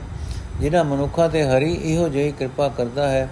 ਜਿਨ੍ਹਾਂ 0.60 0.84
ਮਨੁੱਖਾਂ 0.84 1.28
ਤੇ 1.28 1.44
ਹਰੀ 1.44 1.72
ਇਹੋ 1.74 2.08
ਜਿਹੀ 2.08 2.32
ਕਿਰਪਾ 2.32 2.68
ਕਰਦਾ 2.68 3.08
ਹੈ, 3.08 3.28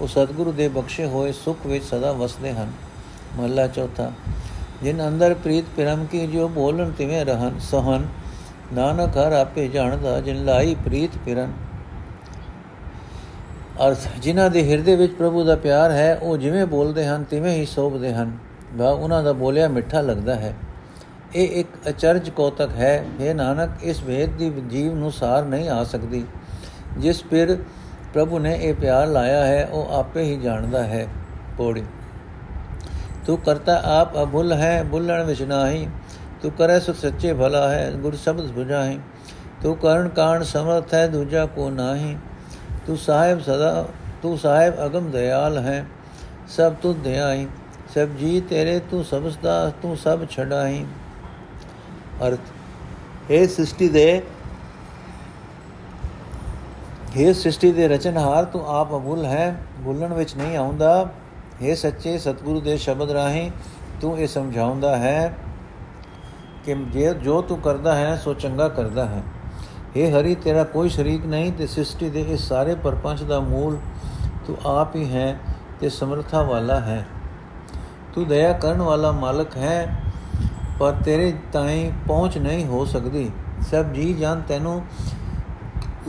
ਉਹ 0.00 0.06
ਸਤਿਗੁਰੂ 0.06 0.52
ਦੇ 0.52 0.68
ਬਖਸ਼ੇ 0.68 1.06
ਹੋਏ 1.06 1.32
ਸੁਖ 1.32 1.66
ਵਿੱਚ 1.66 1.84
ਸਦਾ 1.84 2.12
ਵਸਦੇ 2.12 2.52
ਹਨ। 2.52 2.72
ਮਹਲਾ 3.36 3.66
ਚੌਥਾ, 3.66 4.10
ਜਿਨ 4.82 5.06
ਅੰਦਰ 5.08 5.34
ਪ੍ਰੀਤ 5.34 5.64
ਪ੍ਰੇਮ 5.76 6.04
ਕੀ 6.04 6.26
ਜੋ 6.26 6.48
ਬੋਲਣ 6.48 6.90
ਤਿਵੇਂ 6.90 7.24
ਰਹਨ, 7.24 7.58
ਸਹਨ, 7.58 8.06
ਨਾਨਕ 8.72 9.16
ਹਰ 9.16 9.32
ਆਪੇ 9.32 9.68
ਜਾਣਦਾ, 9.68 10.20
ਜਿਨ 10.20 10.44
ਲਾਈ 10.44 10.74
ਪ੍ਰੀਤ 10.74 11.10
ਪਿਰਨ 11.24 11.52
ਅਰਥ, 13.82 13.98
ਜਿਨ੍ਹਾਂ 14.18 14.50
ਦੇ 14.50 14.70
ਹਿਰਦੇ 14.70 14.96
ਵਿੱਚ 14.96 15.12
ਪ੍ਰਭੂ 15.12 15.44
ਦਾ 15.44 15.56
ਪਿਆਰ 15.56 15.90
ਹੈ, 15.90 16.18
ਉਹ 16.22 16.36
ਜਿਵੇਂ 16.36 16.66
ਬੋਲਦੇ 16.66 17.06
ਹਨ, 17.06 17.24
ਤਿਵੇਂ 17.24 17.52
ਹੀ 17.52 17.66
ਸੋਭਦੇ 17.66 18.14
ਹਨ। 18.14 18.38
ਵਾ, 18.74 18.90
ਉਹਨਾਂ 18.90 19.22
ਦਾ 19.22 19.32
ਬੋਲਿਆ 19.32 19.68
ਮਿੱਠਾ 19.68 20.00
ਲੱਗਦਾ 20.00 20.34
ਹੈ। 20.34 20.54
ਇਹ 21.34 21.48
ਇੱਕ 21.48 21.68
ਅਚਰਜ 21.88 22.30
ਕੋਤਕ 22.30 22.68
ਹੈ। 22.76 23.04
हे 23.20 23.34
ਨਾਨਕ, 23.34 23.70
ਇਸ 23.82 24.02
ਵੇਦ 24.02 24.30
ਦੀ 24.30 24.50
ਜੀਵ 24.50 24.94
ਨੂੰ 24.94 25.12
ਸਾਰ 25.12 25.44
ਨਹੀਂ 25.44 25.68
ਆ 25.68 25.84
ਸਕਦੀ। 25.84 26.24
ਜਿਸ 26.98 27.22
ਪਰ 27.22 27.56
ਪ੍ਰਭੂ 28.14 28.38
ਨੇ 28.38 28.58
ਇਹ 28.62 28.74
ਪਿਆਰ 28.74 29.06
ਲਾਇਆ 29.06 29.46
ਹੈ, 29.46 29.68
ਉਹ 29.72 29.94
ਆਪੇ 29.94 30.22
ਹੀ 30.22 30.36
ਜਾਣਦਾ 30.36 30.84
ਹੈ। 30.84 31.06
ਪੋੜੀ। 31.56 31.84
ਤੂੰ 33.26 33.38
ਕਰਤਾ 33.38 33.82
ਆਪ 33.84 34.22
ਅਭੁੱਲ 34.22 34.52
ਹੈ, 34.52 34.82
ਬੁੱਲਣ 34.82 35.24
ਵਿੱਚ 35.24 35.42
ਨਾਹੀ। 35.42 35.88
ਤੂੰ 36.42 36.52
ਕਰੇ 36.52 36.80
ਸੋ 36.80 36.92
ਸੱਚੇ 36.92 37.32
ਭਲਾ 37.32 37.68
ਹੈ, 37.68 37.92
ਗੁਰ 37.92 38.14
ਸ਼ਬਦ 38.14 38.58
부ਝਾਹੀ 38.58 39.00
ਤੂੰ 39.62 39.76
ਕਰਨ 39.76 40.08
ਕਾਣ 40.08 40.42
ਸਮਰਥ 40.42 40.94
ਹੈ, 40.94 41.06
ਦੂਜਾ 41.06 41.46
ਕੋ 41.46 41.70
ਨਾਹੀ। 41.70 42.16
ਤੂੰ 42.86 42.96
ਸਾਹਿਬ 42.96 43.40
ਸਦਾ, 43.40 43.84
ਤੂੰ 44.22 44.38
ਸਾਹਿਬ 44.38 44.84
ਅਗਮ 44.86 45.10
ਦਇਆਲ 45.10 45.58
ਹੈ, 45.58 45.86
ਸਭ 46.48 46.74
ਤੁਧ 46.82 47.02
ਧਿਆਈ 47.02 47.46
ਸਭ 47.94 48.16
ਜੀ 48.18 48.40
ਤੇਰੇ, 48.40 48.78
ਤੂੰ 48.80 49.04
ਸਬਸਦਾ 49.04 49.72
ਤੂੰ 49.82 49.96
ਸਭ 49.96 50.24
ਛਡਾਈ। 50.30 50.84
ਅਰਥ 52.26 53.30
ਇਹ 53.30 53.46
ਸ੍ਰਿਸ਼ਟੀ 53.48 53.88
ਦੇ 53.88 54.22
हे 57.16 57.32
ਸ੍ਰਿਸ਼ਟੀ 57.34 57.72
ਦੇ 57.72 57.88
ਰਚਨਹਾਰ, 57.88 58.44
ਤੂੰ 58.44 58.64
ਆਪ 58.68 58.94
ਅਬੁੱਲ 58.94 59.24
ਹੈ 59.24 59.56
ਭੁੱਲਣ 59.84 60.12
ਵਿੱਚ 60.12 60.34
ਨਹੀਂ 60.36 60.56
ਆਉਂਦਾ। 60.56 61.08
हे 61.62 61.74
ਸੱਚੇ 61.76 62.16
ਸਤਿਗੁਰੂ 62.18 62.60
ਦੇ 62.60 62.76
ਸ਼ਬਦ 62.76 63.10
ਰਾਹੀਂ 63.10 63.50
ਤੂੰ 64.00 64.18
ਇਹ 64.18 64.26
ਸਮਝਾਉਂਦਾ 64.28 64.96
ਹੈ 64.96 65.34
ਕਿ 66.64 66.74
ਜੇ 66.92 67.12
ਜੋ 67.14 67.40
ਤੂੰ 67.42 67.58
ਕਰਦਾ 67.60 67.94
ਹੈ, 67.94 68.16
ਸੋ 68.16 68.34
ਚੰਗਾ 68.34 68.68
ਕਰਦਾ 68.68 69.04
ਹੈ। 69.06 69.22
हे 69.96 70.10
ਹਰੀ, 70.10 70.34
ਤੇਰਾ 70.34 70.64
ਕੋਈ 70.64 70.88
ਸ਼ਰੀਕ 70.88 71.26
ਨਹੀਂ 71.26 71.52
ਤੇ 71.52 71.66
ਸ੍ਰਿਸ਼ਟੀ 71.66 72.10
ਦੇ 72.10 72.20
ਇਸ 72.20 72.40
ਸਾਰੇ 72.40 72.74
ਪਰਪੰਚ 72.74 73.22
ਦਾ 73.22 73.40
ਮੂਲ 73.40 73.78
ਤੂੰ 74.46 74.56
ਆਪ 74.66 74.96
ਹੀ 74.96 75.12
ਹੈ 75.12 75.38
ਤੇ 75.80 75.88
ਸਮਰਥਾ 75.88 76.42
ਵਾਲਾ 76.42 76.80
ਹੈ। 76.80 77.06
ਤੂੰ 78.14 78.28
ਦਇਆ 78.28 78.52
ਕਰਨ 78.52 78.82
ਵਾਲਾ 78.82 79.12
ਮਾਲਕ 79.12 79.56
ਹੈ, 79.56 80.02
ਪਰ 80.78 80.92
ਤੇਰੇ 80.92 81.34
ਤਾਈਂ 81.52 81.92
ਪਹੁੰਚ 82.08 82.38
ਨਹੀਂ 82.38 82.66
ਹੋ 82.66 82.84
ਸਕਦੀ। 82.84 83.30
ਸਭ 83.70 83.84
ਜੀ 83.84 84.14
ਜਾਨ 84.14 84.42
ਤੈਨੂੰ 84.48 84.84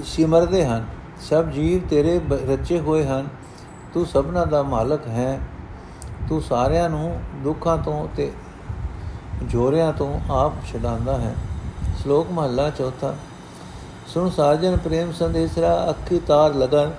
ਸਿਮਰਦੇ 0.03 0.65
ਹਨ। 0.65 0.85
ਸਭ 1.21 1.45
ਜੀਵ 1.45 1.87
ਤੇਰੇ 1.87 2.21
ਰਚੇ 2.31 2.79
ਹੋਏ 2.79 3.05
ਹਨ। 3.05 3.27
ਤੂੰ 3.93 4.05
ਸਭਨਾ 4.05 4.45
ਦਾ 4.45 4.63
ਮਾਲਕ 4.63 5.07
ਹੈ। 5.07 5.39
ਤੂੰ 6.29 6.41
ਸਾਰਿਆਂ 6.41 6.89
ਨੂੰ 6.89 7.21
ਦੁੱਖਾਂ 7.35 7.77
ਤੋਂ 7.77 8.07
ਤੇ 8.15 8.31
ਜੋਰਿਆਂ 9.43 9.93
ਤੋਂ 9.93 10.19
ਆਪ 10.31 10.53
ਛਡਾਉਂਦਾ 10.65 11.17
ਹੈ। 11.17 11.35
ਸ਼ਲੋਕ 12.01 12.31
ਮਹਲਾ 12.31 12.69
ਚੌਥਾ। 12.69 13.15
ਸੁਣ 14.15 14.29
ਸਾਜਨ 14.29 14.77
ਪ੍ਰੇਮ 14.77 15.11
ਸੰਦੇਸਰਾ 15.11 15.89
ਅੱਖੀ 15.89 16.19
ਤਾਰ 16.19 16.53
ਲਗਨ। 16.53 16.91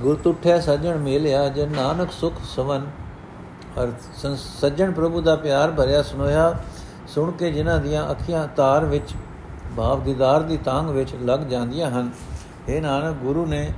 ਗੁਰ 0.00 0.16
ਤੁਠਿਆ 0.16 0.60
ਸਜਣ 0.60 0.96
ਮੇਲਿਆ, 0.98 1.48
ਜਨ 1.48 1.70
ਨਾਨਕ 1.70 2.12
ਸੁਖ 2.12 2.34
ਸਵਨ। 2.44 2.86
ਅਰ 3.78 3.92
ਸੱਜਣ 4.60 4.92
ਪ੍ਰਭੂ 4.92 5.20
ਦਾ 5.20 5.36
ਪਿਆਰ 5.36 5.70
ਭਰਿਆ 5.70 6.02
ਸੁਨੋਇਆ, 6.02 6.54
ਸੁਣ 7.08 7.30
ਕੇ 7.30 7.52
ਜਿਨ੍ਹਾਂ 7.52 7.78
ਦੀਆਂ 7.78 8.10
ਅੱਖੀਆਂ 8.10 8.46
ਤਾਰ 8.48 8.84
ਵਿੱਚ, 8.84 9.14
ਭਾਵ 9.76 10.02
ਦੀਦਾਰ 10.02 10.42
ਦੀ 10.42 10.56
ਤਾਂਗ 10.56 10.90
ਵਿੱਚ 10.90 11.14
ਲੱਗ 11.22 11.40
ਜਾਂਦੀਆਂ 11.40 11.90
ਹਨ। 11.90 12.10
ਇਹ 12.68 12.82
ਨਾਨਕ, 12.82 13.16
ਗੁਰੂ 13.16 13.46
ਨੇ 13.46 13.72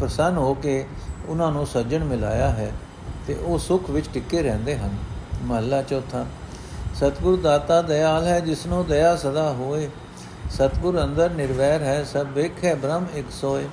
ਪ੍ਰਸੰਨ 0.00 0.36
ਹੋ 0.36 0.54
ਕੇ 0.54 0.86
ਉਹਨਾਂ 1.28 1.52
ਨੂੰ 1.52 1.66
ਸੱਜਣ 1.66 2.04
ਮਿਲਾਇਆ 2.04 2.50
ਹੈ 2.50 2.70
ਤੇ 3.26 3.34
ਉਹ 3.34 3.58
ਸੁਖ 3.58 3.90
ਵਿੱਚ 3.90 4.08
ਟਿੱਕੇ 4.14 4.42
ਰਹਿੰਦੇ 4.42 4.78
ਹਨ। 4.78 4.96
ਮਹੱਲਾ 5.42 5.82
ਚੌਥਾ। 5.82 6.24
ਸਤਿਗੁਰ 7.02 7.40
ਦਾਤਾ 7.40 7.82
ਦਇਆਲ 7.82 8.26
ਹੈ, 8.26 8.40
ਜਿਸਨੂੰ 8.40 8.86
ਦਇਆ 8.86 9.16
ਸਦਾ 9.16 9.52
ਹੋਏ। 9.52 9.88
ਸਤਿਗੁਰ 10.50 11.04
ਅੰਦਰ 11.04 11.30
ਨਿਰਵੈਰ 11.30 11.82
ਹੈ, 11.82 12.04
ਸਭ 12.04 12.26
ਵੇਖੇ 12.34 12.74
ਬ੍ਰਹਮ 12.74 13.06
ਇੱਕ 13.14 13.26
ਸੋਏ। 13.30 13.64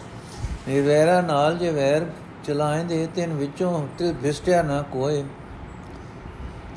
ਨਿਰਵੈਰਾ 0.68 1.22
ਨਾਲ 1.22 1.58
ਜੇ 1.58 1.72
ਵੈਰ 1.72 2.06
ਚਲਾਏਂਦੇ, 2.44 3.08
ਤਿੰਨ 3.16 3.34
ਵਿੱਚੋਂ 3.34 3.88
ਤੇ 3.98 4.14
ਭਿਸ਼ਟਿਆ 4.14 4.62
ਨਾ 4.62 4.82
ਕੋਏ। 4.82 5.24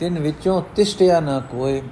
ਤਿੰਨ 0.00 0.18
ਵਿੱਚੋਂ 0.18 0.62
ਤਿਸ਼ਟਿਆ 0.76 1.20
ਨਾ 1.20 1.40
ਕੋਏ। 1.40 1.82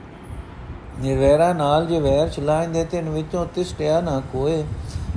ਨਿਰਵੈਰਾ 1.00 1.52
ਨਾਲ 1.52 1.87
ਜੇ 1.87 2.00
ਵੈਰ 2.00 2.29
ਚਲਾਏਂਦੇ, 2.29 2.85
ਤਿੰਨ 2.85 3.09
ਵਿੱਚੋਂ 3.09 3.47
ਤਿਸ਼ਟਿਆ 3.55 4.00
ਨਾ 4.00 4.23
ਕੋਏ। 4.33 4.64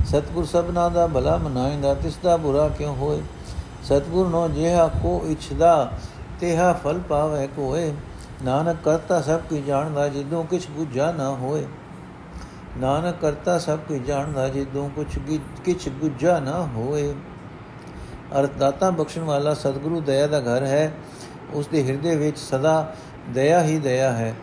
ਸਤਿਗੁਰ 0.06 0.44
ਸਭਨਾ 0.44 0.88
ਦਾ 0.88 1.06
ਭਲਾ 1.06 1.36
ਮਨਾਇਂਦਾ 1.36 1.94
ਤਿਸ 1.94 2.16
ਦਾ 2.22 2.36
ਬੁਰਾ 2.36 2.68
ਕਿਉ 2.68 2.94
ਹੋਏ? 2.94 3.22
ਸਤਿਗੁਰ 3.82 4.28
ਨੋ 4.28 4.48
ਜਿਹਾ 4.48 4.88
ਕੋ 4.88 5.22
ਇਛਦਾ, 5.26 5.90
ਤੇਹਾ 6.40 6.72
ਫਲ 6.72 6.98
ਪਾਵੇ 6.98 7.46
ਕੋਏ। 7.46 7.92
ਨਾਨਕ 8.42 8.76
ਕਰਤਾ 8.84 9.20
ਸਭ 9.20 9.40
ਕੀ 9.40 9.62
ਜਾਣਦਾ 9.62 10.08
ਜਿਦੋਂ 10.08 10.44
ਕਿਛ 10.44 10.66
ਬੁਝਾ 10.70 11.12
ਨਾ 11.12 11.30
ਹੋਏ। 11.30 11.66
ਨਾਨਕ 12.76 13.14
ਕਰਤਾ 13.20 13.58
ਸਭ 13.58 13.78
ਕੀ 13.78 13.98
ਜਾਣਦਾ 13.98 14.48
ਜਿਦੋਂ 14.48 14.90
ਕੁਛ 14.90 15.18
ਕਿਛ 15.64 15.88
ਬੁਝਾ 15.88 16.40
ਨਾ 16.40 16.68
ਹੋਏ। 16.76 17.14
ਅਰਥ 18.40 18.50
ਦਾਤਾ 18.58 18.90
ਬਖਸ਼ਣ 18.90 19.22
ਵਾਲਾ 19.22 19.54
ਸਤਿਗੁਰੂ 19.54 20.00
ਦਇਆ 20.00 20.26
ਦਾ 20.26 20.40
ਘਰ 20.40 20.62
ਹੈ। 20.62 20.92
ਉਸ 21.52 21.66
ਦੇ 21.66 21.88
ਹਿਰਦੇ 21.88 22.16
ਵਿੱਚ 22.16 22.38
ਸਦਾ 22.38 22.94
ਦਇਆ 23.28 23.62
ਹੀ 23.62 23.78
ਦਇਆ 23.78 24.12
ਹੈ। 24.12 24.34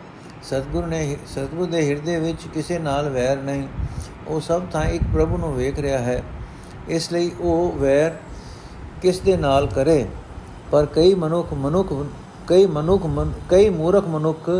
ਸਤਿਗੁਰੂ 0.42 0.86
ਨੇ 0.86 1.16
ਸਤਿਗੁਰੂ 1.26 1.66
ਦੇ 1.66 1.88
ਹਿਰਦੇ 1.88 2.20
ਵਿੱਚ 2.20 2.48
ਕਿਸੇ 2.54 2.78
ਨਾਲ 2.78 3.08
ਵੈਰ 3.08 3.36
ਨਹੀਂ। 3.36 3.68
ਉਹ 4.28 4.40
ਸਭ 4.40 4.62
ਥਾਂ 4.72 4.84
ਇੱਕ 4.84 5.02
ਪ੍ਰਭੂ 5.14 5.36
ਨੂੰ 5.36 5.56
ਵੇਖ 5.56 5.78
ਰਿਹਾ 5.78 5.98
ਹੈ। 5.98 6.22
ਇਸ 6.88 7.12
ਲਈ 7.12 7.30
ਉਹ 7.40 7.72
ਵੈਰ 7.72 8.12
ਕਿਸ 9.02 9.20
ਦੇ 9.20 9.36
ਨਾਲ 9.36 9.66
ਕਰੇ? 9.66 10.06
ਪਰ 10.70 10.86
ਕਈ 10.86 11.14
ਮਨੁੱਖ 11.14 11.52
ਮਨੁੱਖ 11.52 11.92
ਕਈ 12.46 12.66
ਮਨੁੱਖ 12.66 13.06
ਕਈ 13.50 13.68
ਮੂਰਖ 13.70 14.06
ਮਨੁੱਖ 14.06 14.50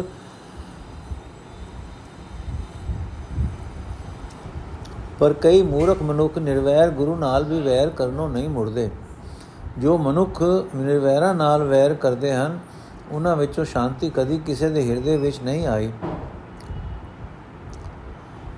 ਪਰ 5.19 5.33
ਕਈ 5.33 5.63
ਮੂਰਖ 5.63 6.03
ਮਨੁੱਖ 6.03 6.39
ਨਿਰਵੈਰ 6.39 6.91
ਗੁਰੂ 6.91 7.17
ਨਾਲ 7.17 7.45
ਵੀ 7.45 7.61
ਵੈਰ 7.61 7.91
ਕਰਨੋਂ 7.91 8.29
ਨਹੀਂ 8.29 8.49
ਮੁੜਦੇ। 8.49 8.89
ਜੋ 9.79 9.97
ਮਨੁੱਖ 9.99 10.43
ਨਿਰਵੈਰਾ 10.77 11.33
ਨਾਲ 11.33 11.63
ਵੈਰ 11.63 11.95
ਕਰਦੇ 11.95 12.33
ਹਨ, 12.33 12.59
ਉਹਨਾਂ 13.11 13.37
ਵਿੱਚੋਂ 13.37 13.65
ਸ਼ਾਂਤੀ 13.65 14.11
ਕਦੀ 14.11 14.39
ਕਿਸੇ 14.39 14.69
ਦੇ 14.69 14.89
ਹਿਰਦੇ 14.89 15.17
ਵਿੱਚ 15.17 15.41
ਨਹੀਂ 15.43 15.67
ਆਈ। 15.67 15.93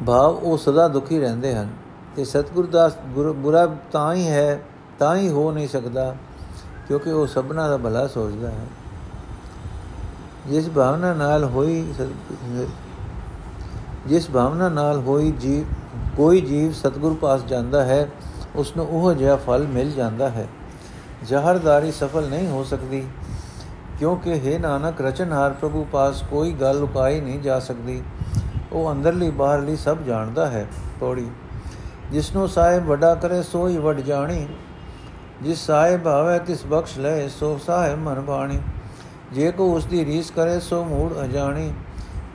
ਭਾਵ 0.07 0.35
ਉਹ 0.35 0.57
ਸਦਾ 0.59 0.87
ਦੁਖੀ 0.89 1.19
ਰਹਿੰਦੇ 1.21 1.55
ਹਨ 1.55 1.69
ਤੇ 2.17 2.25
ਸਤਿਗੁਰ 2.25 2.67
ਦਾ 2.67 2.91
ਬੁਰਾ 3.09 3.67
ਤਾਂ 3.93 4.15
ਹੀ 4.15 4.27
ਹੈ, 4.29 4.61
ਤਾਂ 4.99 5.17
ਹੀ 5.17 5.29
ਹੋ 5.29 5.51
ਨਹੀਂ 5.53 5.69
ਸਕਦਾ, 5.69 6.15
ਕਿਉਂਕਿ 6.89 7.11
ਉਹ 7.11 7.27
ਸਭਨਾ 7.27 7.69
ਦਾ 7.69 7.77
ਭਲਾ 7.77 8.07
ਸੋਚਦਾ 8.07 8.51
ਹੈ। 8.51 8.67
ਜਿਸ 10.49 10.69
ਭਾਵਨਾ 10.69 11.13
ਨਾਲ 11.15 11.45
ਹੋਈ 11.45 11.85
ਜਿਸ 14.07 14.29
ਭਾਵਨਾ 14.31 14.69
ਨਾਲ 14.69 15.01
ਹੋਈ 15.01 15.31
ਜੀ 15.41 15.65
ਕੋਈ 16.17 16.41
ਜੀਵ 16.41 16.73
ਸਤਿਗੁਰ 16.73 17.15
ਪਾਸ 17.15 17.45
ਜਾਂਦਾ 17.45 17.85
ਹੈ 17.85 18.09
ਉਸ 18.57 18.77
ਨੂੰ 18.77 18.87
ਉਹ 18.89 19.13
ਜਿਹਾ 19.15 19.37
ਫਲ 19.37 19.67
ਮਿਲ 19.67 19.91
ਜਾਂਦਾ 19.93 20.29
ਹੈ। 20.29 20.47
ਜ਼ਹਰਦਾਰੀ 21.25 21.93
ਸਫਲ 21.93 22.29
ਨਹੀਂ 22.29 22.49
ਹੋ 22.49 22.63
ਸਕਦੀ, 22.65 23.03
ਕਿਉਂਕਿ 23.99 24.35
ਹੈ 24.41 24.59
ਨਾਨਕ 24.59 25.01
ਰਚਨਹਾਰ 25.01 25.53
ਪ੍ਰਭੂ 25.53 25.87
ਪਾਸ 25.93 26.23
ਕੋਈ 26.31 26.53
ਗੱਲ 26.53 26.79
ਲੁਕਾਈ 26.81 27.21
ਨਹੀਂ 27.21 27.41
ਜਾ 27.41 27.59
ਸਕਦੀ। 27.61 28.03
ਉਹ 28.73 28.91
ਅੰਦਰਲੀ 28.93 29.31
ਬਾਹਰਲੀ 29.31 29.77
ਸਭ 29.77 29.99
ਜਾਣਦਾ 30.07 30.47
ਹੈ 30.47 30.67
ਤੋੜੀ 31.01 31.27
ਜਿਸਨੂੰ 32.11 32.49
ਸਾਹਿਬ 32.49 32.87
ਵੱਡਾ 32.87 33.15
ਕਰੇ 33.15 33.43
ਸੋ 33.43 33.67
ਹੀ 33.69 33.77
ਵੱਡ 33.79 34.01
ਜਾਣੀ। 34.01 34.47
ਜਿਸ 35.43 35.67
ਸਾਹਿਬ 35.67 36.09
ਆਵੇ 36.09 36.39
ਤਿਸ 36.39 36.65
ਬਖਸ਼ 36.67 36.99
ਲੈ, 36.99 37.29
ਸੋ 37.29 37.59
ਸਾਹਿਬ 37.67 37.99
ਮਨ 37.99 38.21
ਬਾਣੀ। 38.21 38.61
ਜੇ 39.35 39.51
ਕੋ 39.51 39.65
ਉਸ 39.75 39.85
ਦੀ 39.85 40.05
ਰੀਸ 40.05 40.31
ਕਰੇ, 40.31 40.59
ਸੋ 40.61 40.85
ਮੂੜ 40.85 41.13
ਅਜਾਣੀ 41.25 41.73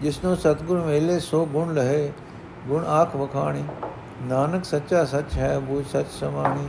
ਜਿਸਨੂੰ 0.01 0.35
ਸਤਗੁਰ 0.37 0.79
ਮੇਲੇ, 0.79 1.19
ਸੋ 1.19 1.45
ਗੁਣ 1.45 1.73
ਲਹੇ, 1.73 2.11
ਗੁਣ 2.67 2.85
ਆਖ 2.85 3.15
ਵਖਾਣੀ। 3.15 3.63
ਨਾਨਕ 4.23 4.65
ਸੱਚਾ 4.65 5.05
ਸੱਚ 5.05 5.33
ਹੈ, 5.33 5.59
ਬੂਝ 5.59 5.85
ਸੱਚ 5.87 6.07
ਸਮਾਣੀ। 6.11 6.67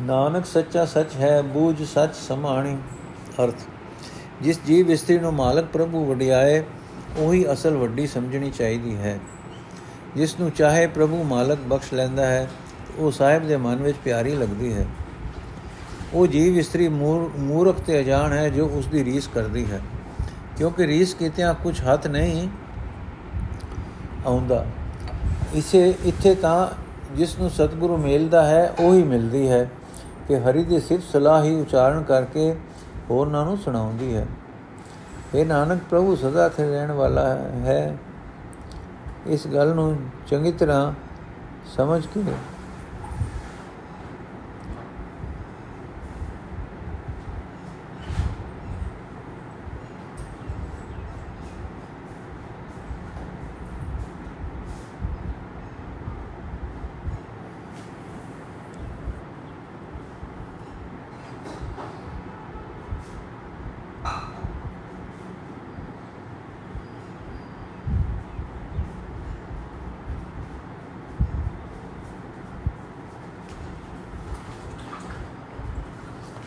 ਨਾਨਕ 0.00 0.46
ਸੱਚਾ 0.46 0.84
ਸੱਚ 0.84 1.16
ਹੈ, 1.16 1.42
ਬੂਝ 1.42 1.82
ਸੱਚ 1.82 2.14
ਸਮਾਣੀ। 2.14 2.76
ਅਰਥ, 3.44 3.66
ਜਿਸ 4.42 4.60
ਜੀਵ 4.66 4.90
ਇਸਤਰੀ 4.90 5.18
ਨੂੰ 5.18 5.34
ਮਾਲਕ 5.34 5.64
ਪ੍ਰਭੂ 5.64 6.04
ਵਡਿਆਏ, 6.04 6.62
ਉਹੀ 7.18 7.44
ਅਸਲ 7.52 7.76
ਵੱਡੀ 7.76 8.06
ਸਮਝਣੀ 8.06 8.50
ਚਾਹੀਦੀ 8.50 8.96
ਹੈ। 8.96 9.18
ਜਿਸ 10.16 10.40
ਨੂੰ 10.40 10.50
ਚਾਹੇ 10.50 10.86
ਪ੍ਰਭੂ 10.86 11.22
ਮਾਲਕ 11.24 11.58
ਬਖਸ਼ 11.58 11.94
ਲੈਂਦਾ 11.94 12.26
ਹੈ 12.26 12.48
ਉਹ 12.98 13.10
ਸਾਹਿਬ 13.10 13.46
ਦੇ 13.46 13.56
ਮਨ 13.56 13.76
ਵਿੱਚ 13.76 13.98
ਪਿਆਰੀ 14.04 14.34
ਲੱਗਦੀ 14.34 14.72
ਹੈ। 14.72 14.86
ਉਹ 16.14 16.26
ਜੀਵ 16.26 16.58
ਇਸਤਰੀ 16.58 16.88
ਮੂਰਖ 16.88 17.80
ਤੇ 17.80 18.00
ਅਜਾਣ 18.00 18.32
ਹੈ 18.32 18.48
ਜੋ 18.48 18.66
ਉਸ 18.66 18.86
ਦੀ 18.86 19.04
ਰੀਸ 19.04 19.28
ਕਰਦੀ 19.34 19.70
ਹੈ। 19.72 19.80
ਕਿਉਂਕਿ 20.56 20.86
ਰੀਸ 20.86 21.14
ਕੀਤਿਆਂ 21.14 21.54
ਕੁਝ 21.54 21.80
ਹੱਥ 21.80 22.06
ਨਹੀਂ 22.06 22.48
ਆਉਂਦਾ। 24.26 24.66
ਇਸੇ, 25.54 25.94
ਇੱਥੇ 26.04 26.34
ਤਾਂ 26.34 26.68
ਜਿਸ 27.16 27.38
ਨੂੰ 27.38 27.50
ਸਤਿਗੁਰੂ 27.50 27.96
ਮਿਲਦਾ 27.96 28.44
ਹੈ, 28.44 28.74
ਉਹ 28.80 28.94
ਹੀ 28.94 29.02
ਮਿਲਦੀ 29.02 29.48
ਹੈ 29.48 29.70
ਕਿ 30.28 30.38
ਹਰੀ 30.38 30.64
ਦੀ 30.64 30.80
ਸਿਫਤ 30.80 31.04
ਸਲਾਹ 31.12 31.44
ਹੀ 31.44 31.60
ਉਚਾਰਨ 31.60 32.02
ਕਰਕੇ 32.02 32.54
ਹੋਰਨਾਂ 33.10 33.44
ਨੂੰ 33.44 33.56
ਸੁਣਾਉਂਦੀ 33.56 34.14
ਹੈ। 34.16 34.26
ਇਹ 35.34 35.46
ਨਾਨਕ, 35.46 35.80
ਪ੍ਰਭੂ 35.90 36.16
ਸਦਾ 36.16 36.48
ਥੇ 36.48 36.70
ਰਹਿਣ 36.70 36.92
ਵਾਲਾ 36.92 37.28
ਹੈ। 37.64 37.98
ਇਸ 39.26 39.46
ਗੱਲ 39.46 39.74
ਨੂੰ 39.74 39.98
ਚੰਗੀ 40.26 40.52
ਤਰ੍ਹਾਂ 40.52 40.92
ਸਮਝ 41.76 42.06
ਕੇ 42.06 42.22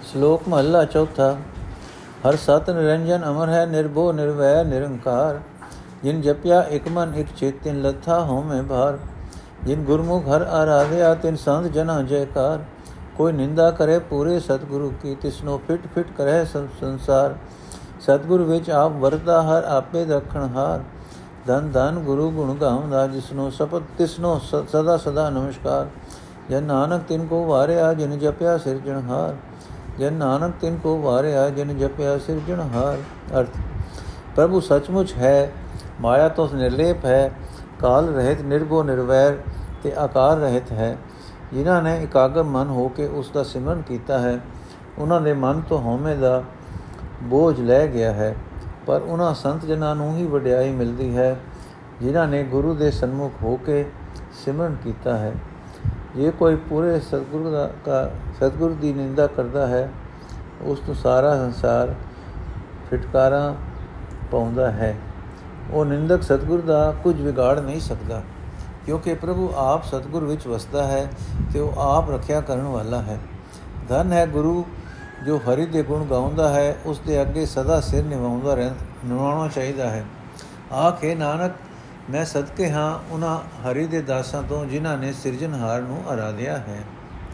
ਸ਼ਲੋਕ 0.03 0.42
ਮਹਲਾ 0.53 0.83
ਚੌਥਾ। 0.85 1.35
ਹਰ 2.27 2.35
ਸਤ 2.35 2.69
ਨਿਰੰਜਨ 2.69 3.23
ਅਮਰ 3.29 3.49
ਹੈ, 3.49 3.65
ਨਿਰਭਉ 3.65 4.11
ਨਿਰਵੈ 4.11 4.63
ਨਿਰੰਕਾਰ। 4.63 5.39
ਜਿਨ 6.03 6.21
ਜਪਿਆ 6.21 6.61
ਇਕ 6.71 6.87
ਮਨ, 6.87 7.13
ਇਕ 7.15 7.27
ਚਿਤ, 7.37 7.55
ਤਿਨ 7.63 7.81
ਲਥਾ 7.81 8.19
ਹੋਮੇ 8.19 8.61
ਭਾਰ। 8.61 8.97
ਜਿਨ 9.63 9.83
ਗੁਰਮੁਖ 9.83 10.27
ਹਰ 10.27 10.41
ਆਰਾਧਿਆ, 10.41 11.13
ਤਿਨ 11.15 11.35
ਸੰਤ 11.35 11.71
ਜਨਾ 11.71 12.01
ਜੈਕਾਰ। 12.01 12.59
ਕੋਈ 13.17 13.33
ਨਿੰਦਾ 13.33 13.69
ਕਰੇ 13.71 13.99
ਪੂਰੇ 13.99 14.39
ਸਤਿਗੁਰੂ 14.39 14.91
ਕੀ, 15.01 15.15
ਤਿਸਨੋ 15.15 15.57
ਫਿਟ 15.67 15.87
ਫਿਟ 15.95 16.07
ਕਰੇ 16.17 16.43
ਸੰਸਾਰ। 16.81 17.35
ਸਤਿਗੁਰ 18.01 18.41
ਵਿੱਚ 18.41 18.69
ਆਪ 18.69 18.91
ਵਰਤਾ 18.91 19.41
ਹਰ 19.41 19.63
ਆਪੇ 19.63 20.05
ਰੱਖਣ 20.05 20.47
ਹਾਰ। 20.55 20.83
ਧਨ 21.47 21.71
ਧਨ 21.71 21.99
ਗੁਰੂ 21.99 22.29
ਗੁਣ 22.31 22.53
ਗਾਉਂਦਾ, 22.55 23.05
ਜਿਸਨੋ 23.07 23.49
ਸਪਤ, 23.49 23.83
ਤਿਸਨੋ 23.97 24.39
ਸਦਾ 24.71 24.97
ਸਦਾ 24.97 25.29
ਨਮਸਕਾਰ। 25.29 25.87
ਜਨ 26.49 26.63
ਨਾਨਕ 26.63 27.01
ਤਿਨ 27.07 27.25
ਕੋ 27.25 27.43
ਵਾਰਿਆ, 27.45 27.93
ਜਿਨ 27.93 28.17
ਜਪਿਆ 28.19 28.57
ਸਿਰਜਣਹਾਰ। 28.57 29.35
ਜਨ 29.99 30.13
ਨਾਨਕ 30.13 30.53
ਤਿਨ 30.61 30.77
ਕੋ 30.77 30.97
ਵਾਰਿਆ, 30.97 31.49
ਜਿਨ 31.49 31.77
ਜਪਿਆ 31.77 32.17
ਸਿਰਜਣਹਾਰ 32.17 32.97
ਅਰਥ, 33.39 33.57
ਪ੍ਰਭੂ 34.35 34.59
ਸੱਚਮੁੱਚ 34.59 35.13
ਹੈ, 35.13 35.51
ਮਾਇਆ 36.01 36.29
ਤੋਂ 36.29 36.47
ਨਿਰਲੇਪ 36.53 37.05
ਹੈ, 37.05 37.31
ਕਾਲ 37.79 38.13
ਰਹਿਤ 38.13 38.41
ਨਿਰਭਉ 38.41 38.83
ਨਿਰਵੈਰ 38.83 39.37
ਤੇ 39.83 39.93
ਆਕਾਰ 39.93 40.37
ਰਹਿਤ 40.37 40.71
ਹੈ। 40.71 40.97
ਜਿਨ੍ਹਾਂ 41.53 41.81
ਨੇ 41.83 42.03
ਇਕਾਗਰ 42.03 42.43
ਮਨ 42.43 42.69
ਹੋ 42.69 42.87
ਕੇ 42.87 43.07
ਉਸ 43.07 43.29
ਦਾ 43.29 43.43
ਸਿਮਰਨ 43.43 43.81
ਕੀਤਾ 43.81 44.19
ਹੈ, 44.19 44.39
ਉਹਨਾਂ 44.97 45.21
ਦੇ 45.21 45.33
ਮਨ 45.33 45.61
ਤੋਂ 45.61 45.81
ਹਉਮੈ 45.81 46.15
ਦਾ 46.15 46.43
ਬੋਝ 47.23 47.59
ਲੈ 47.61 47.87
ਗਿਆ 47.87 48.13
ਹੈ। 48.13 48.35
ਪਰ 48.85 49.01
ਉਹਨਾਂ 49.01 49.33
ਸੰਤ 49.33 49.65
ਜਨਾਂ 49.65 49.95
ਨੂੰ 49.95 50.15
ਹੀ 50.15 50.25
ਵਡਿਆਈ 50.25 50.71
ਮਿਲਦੀ 50.71 51.17
ਹੈ, 51.17 51.35
ਜਿਨ੍ਹਾਂ 52.01 52.27
ਨੇ 52.27 52.43
ਗੁਰੂ 52.43 52.73
ਦੇ 52.73 52.91
ਸਨਮੁਖ 52.91 53.31
ਹੋ 53.43 53.55
ਕੇ 53.55 53.85
ਸਿਮਰਨ 54.45 54.75
ਕੀਤਾ 54.83 55.17
ਹੈ। 55.17 55.33
ਜੇ 56.15 56.31
ਕੋਈ 56.31 56.55
ਪੂਰੇ 56.69 56.99
ਸਤਿਗੁਰੂ 56.99 57.51
ਦਾ 57.51 57.69
ਸਤਿਗੁਰੂ 58.35 58.75
ਦੀ 58.75 58.93
ਨਿੰਦਾ 58.93 59.27
ਕਰਦਾ 59.27 59.65
ਹੈ, 59.67 59.89
ਉਸ 60.61 60.79
ਤੋਂ 60.79 60.93
ਸਾਰਾ 60.93 61.35
ਸੰਸਾਰ 61.37 61.93
ਫਟਕਾਰਾਂ 62.89 63.53
ਪਾਉਂਦਾ 64.31 64.69
ਹੈ। 64.71 64.95
ਉਹ 65.71 65.85
ਨਿੰਦਕ 65.85 66.23
ਸਤਿਗੁਰ 66.23 66.61
ਦਾ 66.61 66.93
ਕੁਝ 67.03 67.19
ਵਿਗਾੜ 67.21 67.59
ਨਹੀਂ 67.59 67.79
ਸਕਦਾ, 67.79 68.21
ਕਿਉਂਕਿ 68.85 69.13
ਪ੍ਰਭੂ 69.13 69.51
ਆਪ 69.55 69.83
ਸਤਿਗੁਰ 69.83 70.23
ਵਿੱਚ 70.23 70.47
ਵਸਦਾ 70.47 70.83
ਹੈ 70.87 71.07
ਤੇ 71.53 71.59
ਉਹ 71.59 71.79
ਆਪ 71.79 72.11
ਰੱਖਿਆ 72.11 72.41
ਕਰਨ 72.41 72.63
ਵਾਲਾ 72.63 73.01
ਹੈ। 73.01 73.19
ਧਨ 73.89 74.11
ਹੈ 74.13 74.25
ਗੁਰੂ, 74.27 74.65
ਜੋ 75.25 75.37
ਹਰੀ 75.39 75.65
ਦੇ 75.65 75.83
ਗੁਣ 75.83 76.05
ਗਾਉਂਦਾ 76.05 76.49
ਹੈ, 76.49 76.75
ਉਸ 76.85 76.99
ਦੇ 76.99 77.21
ਅੱਗੇ 77.21 77.45
ਸਦਾ 77.45 77.79
ਸਿਰ 77.81 78.03
ਨਿਵਾਉਂਦਾ 78.05 78.53
ਰਹਿ, 78.55 78.69
ਨਿਵਾਉਣਾ 79.05 79.47
ਚਾਹੀਦਾ 79.47 79.89
ਹੈ। 79.89 80.03
ਆਖੇ 80.73 81.15
ਨਾਨਕ 81.15 81.51
ਮੈਂ 82.09 82.25
ਸਦਕੇ 82.25 82.69
ਹਾਂ 82.71 83.13
ਉਹਨਾਂ 83.13 83.37
ਹਰੀ 83.61 83.85
ਦੇ 83.87 84.01
ਦਾਸਾਂ 84.01 84.43
ਤੋਂ 84.43 84.65
ਜਿਨ੍ਹਾਂ 84.65 84.97
ਨੇ 84.97 85.13
ਸਿਰਜਣਹਾਰ 85.13 85.81
ਨੂੰ 85.81 86.03
ਅਰਾਧਿਆ 86.13 86.57
ਹੈ। 86.57 86.83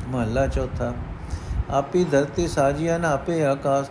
ਮਹੱਲਾ 0.08 0.48
ਚੌਥਾ। 0.48 0.94
ਆਪੀ 1.70 2.04
ਧਰਤੀ 2.04 2.48
ਸਾਜੀਆਂ 2.48 3.00
ਆਪੇ 3.00 3.46
ਆਕਾਸ਼, 3.46 3.90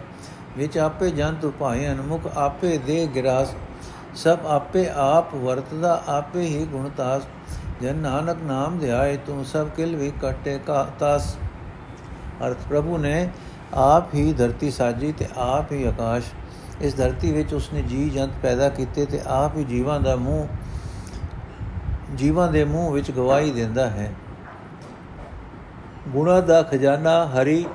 ਵਿੱਚ 0.59 0.79
ਆਪੇ 0.79 1.11
ਜੰਤ 1.11 1.45
ਉਪਾਏ 1.45 1.89
ਅਨਮੁਖ, 1.89 2.23
ਆਪੇ 2.37 2.79
ਦੇ 2.79 3.09
ਗਿਰਾਸ। 3.15 3.53
ਸਭ 4.15 4.39
ਆਪੇ 4.47 4.89
ਆਪ 4.95 5.35
ਵਰਤਦਾ, 5.35 6.03
ਆਪੇ 6.09 6.41
ਹੀ 6.41 6.65
ਗੁਣਤਾਸ 6.65 7.23
ਜਨ 7.83 7.97
ਨਾਨਕ 7.97 8.37
ਨਾਮ 8.43 8.79
ਧਿਆਏ, 8.79 9.17
ਤੂੰ 9.17 9.45
ਸਭ 9.45 9.69
ਕਿਲ 9.69 9.97
ਵੀ 9.97 10.13
ਕਟੇ 10.23 10.59
ਕਾ 10.59 10.87
ਤਾਸ। 10.99 11.37
ਅਰਥ 12.47 12.57
ਪ੍ਰਭੂ 12.69 12.99
ਨੇ 12.99 13.29
ਆਪ 13.75 14.15
ਹੀ 14.15 14.33
ਧਰਤੀ 14.33 14.71
ਸਾਜੀ 14.71 15.13
ਤੇ 15.13 15.27
ਆਪ 15.37 15.73
ਹੀ 15.73 15.85
ਆਕਾਸ਼। 15.85 16.25
ਇਸ 16.81 16.97
ਧਰਤੀ 16.97 17.33
ਵਿੱਚ 17.33 17.55
ਉਸਨੇ 17.55 17.83
ਜੀ 17.83 18.11
ਜੰਤ 18.11 18.31
ਪੈਦਾ 18.43 18.69
ਕੀਤੇ 18.69 19.07
ਤੇ 19.07 19.21
ਆਪ 19.27 19.57
ਹੀ 19.57 19.65
ਜੀਵਾਂ 19.65 20.01
ਦਾ 20.01 20.17
ਮੂੰਹ, 20.17 20.47
ਜੀਵਾਂ 22.15 22.53
ਦੇ 22.53 22.65
ਮੂੰਹ 22.65 22.93
ਵਿੱਚ 22.93 23.11
ਗਵਾਹੀ 23.11 23.51
ਦਿੰਦਾ 23.51 23.91
ਹੈ। 23.91 24.13
ਗੁਣਾ 26.09 26.41
ਦਾ 26.41 26.63
ਖਜ਼ਾਨਾ 26.63 27.27
ਹਰੀ 27.27 27.67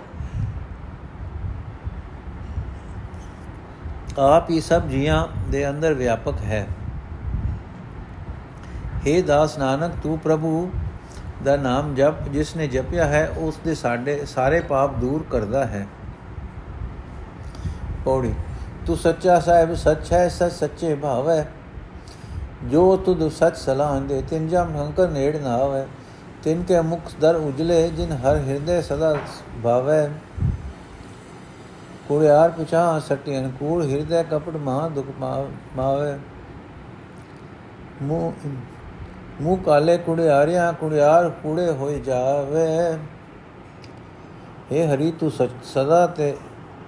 ਆਪ 4.20 4.50
ਹੀ 4.50 4.62
ਸਭ 4.62 4.88
ਜੀਆਂ 4.88 5.28
ਦੇ 5.52 5.70
ਅੰਦਰ 5.70 5.94
ਵਿਆਪਕ 5.94 6.42
ਹੈ। 6.42 6.68
हे 9.08 9.24
ਦਾਸ 9.24 9.58
ਨਾਨਕ, 9.58 9.92
ਤੂੰ 10.04 10.20
ਪ੍ਰਭੂ 10.20 10.72
ਦਾ 11.44 11.56
ਨਾਮ 11.56 11.96
ਜਪ, 11.96 12.24
ਜਿਸ 12.24 12.56
ਨੇ 12.56 12.68
ਜਪਿਆ 12.68 13.06
ਹੈ, 13.06 13.28
ਉਸ 13.38 13.60
ਦੇ 13.66 13.76
ਸਾਡੇ, 13.76 14.26
ਸਾਰੇ 14.26 14.60
ਪਾਪ 14.62 14.96
ਦੂਰ 14.96 15.26
ਕਰਦਾ 15.30 15.66
ਹੈ। 15.66 15.88
ਪੌੜੀ 18.06 18.34
ਤੂੰ 18.88 18.96
ਸੱਚਾ 18.98 19.40
ਸਾਹਿਬ, 19.40 19.74
ਸੱਚ 19.74 20.12
ਹੈ, 20.14 20.28
ਸੱਚ 20.30 20.54
ਸੱਚੇ 20.54 20.96
ਭਾਵ। 20.96 21.30
ਹੈ 21.30 21.48
ਜੋ 22.64 22.96
ਤੁਧ 22.98 23.28
ਸੱਚ 23.30 23.58
ਸਲਾਹ 23.58 24.00
ਦੇ 24.02 24.22
ਤਿੰਨ 24.22 24.48
ਜਮ 24.48 24.76
ਹੰਕਰ 24.76 25.08
ਨੇੜ 25.08 25.36
ਨਾ 25.38 25.56
ਆਵੇ। 25.56 25.86
ਤਿੰਨ 26.44 26.64
ਕੇ 26.64 26.82
ਮੁਖ 26.82 27.12
ਦਰ 27.22 27.36
ਉਜਲੇ, 27.36 27.88
ਜਿਨ 27.90 28.12
ਹਰ 28.12 28.38
ਹਿਰਦੇ 28.38 28.82
ਸਦਾ 28.82 29.16
ਭਾਵੈ। 29.64 30.10
ਕੁੜਿਆਰ 32.08 32.50
ਪਿਛਾ 32.50 33.00
ਸਟਿਆਨ 33.00 33.52
ਕੂੜ 33.60 33.84
ਹਿਰਦੇ 33.84 34.24
ਕਪੜ 34.24 34.56
ਮਹਾ 34.58 34.88
ਦੁਖ 34.90 35.06
ਮਾਵੇ। 35.76 36.18
ਮੂੰਹ 38.02 38.48
ਮੂੰਹ 39.42 39.58
ਕਾਲੇ 39.58 39.98
ਕੁੜਿਆਰਿਆਂ 39.98 40.72
ਕੁੜਿਆਰ 40.74 41.30
ਕੂੜੇ 41.44 41.70
ਹੋਏ 41.72 42.00
ਜਾਵੇ। 42.00 42.98
हे 44.72 44.88
ਹਰੀ, 44.88 45.12
ਤੂੰ 45.12 45.32
ਸਦਾ 45.64 46.06
ਤੇ 46.08 46.36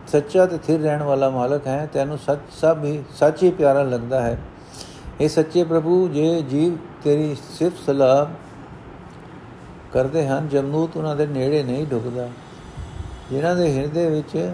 ਸੱਚਾ 0.08 0.46
ਤੇ 0.46 0.58
ਥਿਰ 0.58 0.80
ਰਹਿਣ 0.80 1.04
ਵਾਲਾ 1.04 1.30
ਮਾਲਕ 1.30 1.68
ਹੈ 1.68 1.90
ਤੈਨੂੰ 1.94 2.18
ਸੱਚ, 2.18 2.40
ਸਭ 2.52 2.84
ਹੀ 2.84 3.04
ਸੱਚ 3.16 3.44
ਹੀ 3.44 3.50
ਪਿਆਰਾ 3.52 3.84
ਲੱਗਦਾ 3.84 4.22
ਹੈ। 4.22 4.38
ਇਹ 5.22 5.30
ਸੱਚੇ 5.30 5.64
ਪ੍ਰਭੂ 5.64 6.08
ਜੇ 6.08 6.42
ਜੀਵ 6.42 6.78
ਤੇਰੀ 7.04 7.36
ਸਿਫਤ 7.58 7.86
ਸਲਾਹ 7.86 8.26
ਕਰਦੇ 9.94 10.28
ਹਨ 10.28 10.48
ਜਮਨੂਤ 10.50 10.98
ਉਹਨਾਂ 10.98 11.16
ਦੇ 11.16 11.26
ਨੇੜੇ 11.26 11.64
ਨਹੀਂ 11.64 11.86
ਢੁਕਦਾ 11.88 12.28
ਜਿਨ੍ਹਾਂ 13.32 13.56
ਦੇ 13.56 13.72
ਹਿਰਦੇ 13.78 14.10
ਵਿੱਚ 14.10 14.52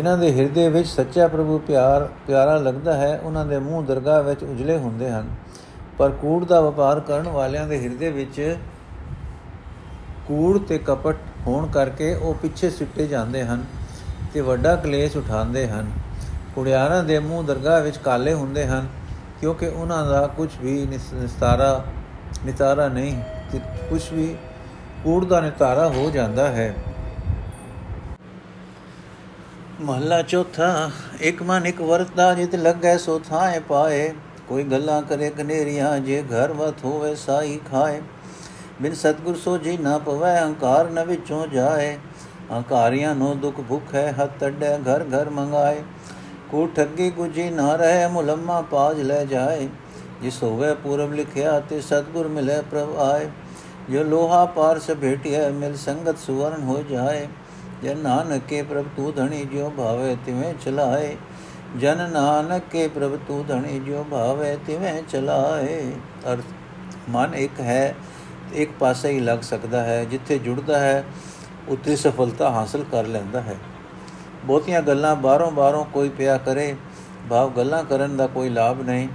ਜਿਨ੍ਹਾਂ 0.00 0.16
ਦੇ 0.18 0.32
ਹਿਰਦੇ 0.32 0.68
ਵਿੱਚ 0.68 0.88
ਸੱਚਾ 0.88 1.26
ਪ੍ਰਭੂ 1.28 1.58
ਪਿਆਰ, 1.58 2.08
ਪਿਆਰਾ 2.26 2.56
ਲੱਗਦਾ 2.56 2.94
ਹੈ, 2.94 3.18
ਉਹਨਾਂ 3.18 3.44
ਦੇ 3.46 3.58
ਮੂੰਹ 3.58 3.82
ਦਰਗਾਹ 3.86 4.22
ਵਿੱਚ 4.22 4.42
ਉਜਲੇ 4.44 4.76
ਹੁੰਦੇ 4.78 5.10
ਹਨ। 5.10 5.28
ਪਰ 5.98 6.10
ਕੂੜ 6.10 6.44
ਦਾ 6.44 6.60
ਵਪਾਰ 6.60 7.00
ਕਰਨ 7.00 7.28
ਵਾਲਿਆਂ 7.28 7.66
ਦੇ 7.66 7.80
ਹਿਰਦੇ 7.80 8.10
ਵਿੱਚ 8.10 8.56
ਕੂੜ 10.28 10.58
ਤੇ 10.58 10.78
ਕਪਟ 10.78 11.16
ਹੋਣ 11.46 11.66
ਕਰਕੇ 11.66 12.14
ਉਹ 12.14 12.34
ਪਿੱਛੇ 12.34 12.70
ਸਿੱਟੇ 12.70 13.06
ਜਾਂਦੇ 13.06 13.44
ਹਨ 13.44 13.64
ਤੇ 14.34 14.40
ਵੱਡਾ 14.40 14.74
ਕਲੇਸ਼ 14.76 15.16
ਉਠਾਉਂਦੇ 15.16 15.68
ਹਨ। 15.68 15.90
ਕੁੜਿਆਰਾਂ 16.54 17.02
ਦੇ 17.04 17.18
ਮੂੰਹ 17.18 17.44
ਦਰਗਾਹ 17.44 17.80
ਵਿੱਚ 17.82 17.96
ਕਾਲੇ 17.98 18.34
ਹੁੰਦੇ 18.34 18.66
ਹਨ, 18.66 18.88
ਕਿਉਂਕਿ 19.40 19.68
ਉਹਨਾਂ 19.68 20.04
ਦਾ 20.06 20.26
ਕੁਝ 20.26 20.50
ਵੀ 20.62 20.86
ਨਿਸਤਾਰਾ, 20.86 21.84
ਨਿਤਾਰਾ 22.46 22.88
ਨਹੀਂ 22.88 23.16
ਤੇ 23.52 23.60
ਕੁਝ 23.90 24.02
ਵੀ 24.12 24.34
ਕੂੜ 25.04 25.24
ਦਾ 25.24 25.40
ਨਿਤਾਰਾ 25.40 25.88
ਹੋ 25.88 26.10
ਜਾਂਦਾ 26.10 26.48
ਹੈ। 26.48 26.74
ਮਹੱਲਾ 29.80 30.22
ਚੌਥਾ, 30.22 30.90
ਇੱਕ 31.20 31.42
ਮਨ 31.42 31.66
ਇੱਕ 31.66 31.80
ਵਰਤਾ, 31.80 32.34
ਜਿਤ 32.34 32.54
ਲੱਗੈ 32.54 32.96
ਸੋ 32.96 33.18
ਥਾਏ 33.18 33.60
ਪਾਏ। 33.60 34.12
ਕੋਈ 34.48 34.64
ਗੱਲਾਂ 34.64 35.02
ਕਰੇ 35.02 35.30
ਕਨੇਰੀਆਂ 35.30 35.98
ਜੇ 35.98 36.22
ਘਰ 36.22 36.52
ਵਤ 36.52 36.74
ਹੋਵੇ 36.84 37.14
ਸਾਈ 37.14 37.60
ਖਾਏ। 37.70 38.02
ਬਿਨ 38.82 38.94
ਸਤਗੁਰ 38.94 39.36
ਸੋਜੀ 39.36 39.76
ਨਾ 39.76 39.98
ਪਵੈ, 39.98 40.40
ਹੰਕਾਰ 40.40 40.90
ਨ 40.90 41.04
ਵਿਚੋਂ 41.04 41.46
ਜਾਏ। 41.46 41.98
ਹੰਕਾਰੀਆਂ 42.52 43.14
ਨੂੰ 43.14 43.40
ਦੁਖ 43.40 43.60
ਭੁਖ 43.60 43.94
ਹੈ 43.94 44.14
ਹੱਥ 44.22 44.30
ਟੱਡੇ 44.40 44.66
ਘਰ 44.66 45.04
ਘਰ 45.04 45.30
ਮੰਗਾਏ। 45.30 45.82
ਕੋ 46.50 46.68
ਠੱਗੀ 46.76 47.10
ਗੁਜੀ 47.10 47.50
ਨਾ 47.50 47.76
ਰਹੇ, 47.76 48.06
ਮੁਲਮਾ 48.06 48.60
ਪਾਜ 48.60 49.00
ਲੈ 49.00 49.24
ਜਾਏ। 49.24 49.68
ਜਿਸ 50.22 50.42
ਹੋਵੇ 50.42 50.74
ਪੂਰਬ 50.74 51.12
ਲਿਖਿਆ, 51.12 51.60
ਤੇ 51.60 51.80
ਸਤਗੁਰ 51.80 52.28
ਮਿਲੇ 52.28 52.60
ਪ੍ਰਭ 52.70 52.98
ਆਏ। 52.98 53.28
ਜੋ 53.90 54.02
ਲੋਹਾ 54.02 54.44
ਪਾਰਸ 54.44 54.90
ਭੇਟਿਆ 54.90 55.48
ਮਿਲ 55.48 55.76
ਸੰਗਤ 55.76 56.18
ਸੁਵਰਨ 56.18 56.62
ਹੋ 56.62 56.82
ਜਾਏ। 56.90 57.28
ਜਨ 57.82 57.98
ਨਾਨਕ 57.98 58.42
ਕੇ 58.48 58.62
ਪ੍ਰਭ 58.62 58.84
ਤੂ 58.96 59.12
ਧਣੀ 59.12 59.44
ਜਿਉ 59.44 59.70
ਭਾਵੇ 59.70 60.16
ਤਿਵੇਂ 60.26 60.54
ਚਲਾਏ। 60.54 61.16
ਜਨ 61.78 62.10
ਨਾਨਕ 62.10 62.62
ਕੇ 62.70 62.88
ਪ੍ਰਭ 62.88 63.18
ਤੂ 63.28 63.44
ਧਣੀ 63.48 63.78
ਜਿਉ 63.78 64.04
ਭਾਵੇ 64.04 64.56
ਤਿਵੇਂ 64.66 65.02
ਚਲਾਏ। 65.02 65.92
ਅਰਥ 66.32 66.44
ਮਨ 67.10 67.34
ਇੱਕ 67.34 67.60
ਹੈ, 67.60 67.94
ਇੱਕ 68.52 68.70
ਪਾਸੇ 68.78 69.10
ਹੀ 69.10 69.20
ਲੱਗ 69.20 69.38
ਸਕਦਾ 69.38 69.82
ਹੈ, 69.84 70.04
ਜਿੱਥੇ 70.04 70.38
ਜੁੜਦਾ 70.38 70.78
ਹੈ, 70.78 71.04
ਉੱਥੇ 71.68 71.96
ਸਫਲਤਾ 71.96 72.50
ਹਾਸਲ 72.50 72.84
ਕਰ 72.92 73.06
ਲੈਂਦਾ 73.06 73.40
ਹੈ। 73.40 73.56
ਬਹੁਤੀਆਂ 74.44 74.82
ਗੱਲਾਂ 74.82 75.16
ਬਾਹਰੋਂ 75.16 75.50
ਬਾਹਰੋਂ 75.50 75.84
ਕੋਈ 75.84 76.08
ਪਿਆ 76.08 76.38
ਕਰੇ, 76.38 76.74
ਭਾਵ 77.30 77.50
ਗੱਲਾਂ 77.50 77.84
ਕਰਨ 77.84 78.16
ਦਾ 78.16 78.26
ਕੋਈ 78.26 78.48
ਲਾਭ 78.48 78.82
ਨਹੀਂ। 78.82 79.08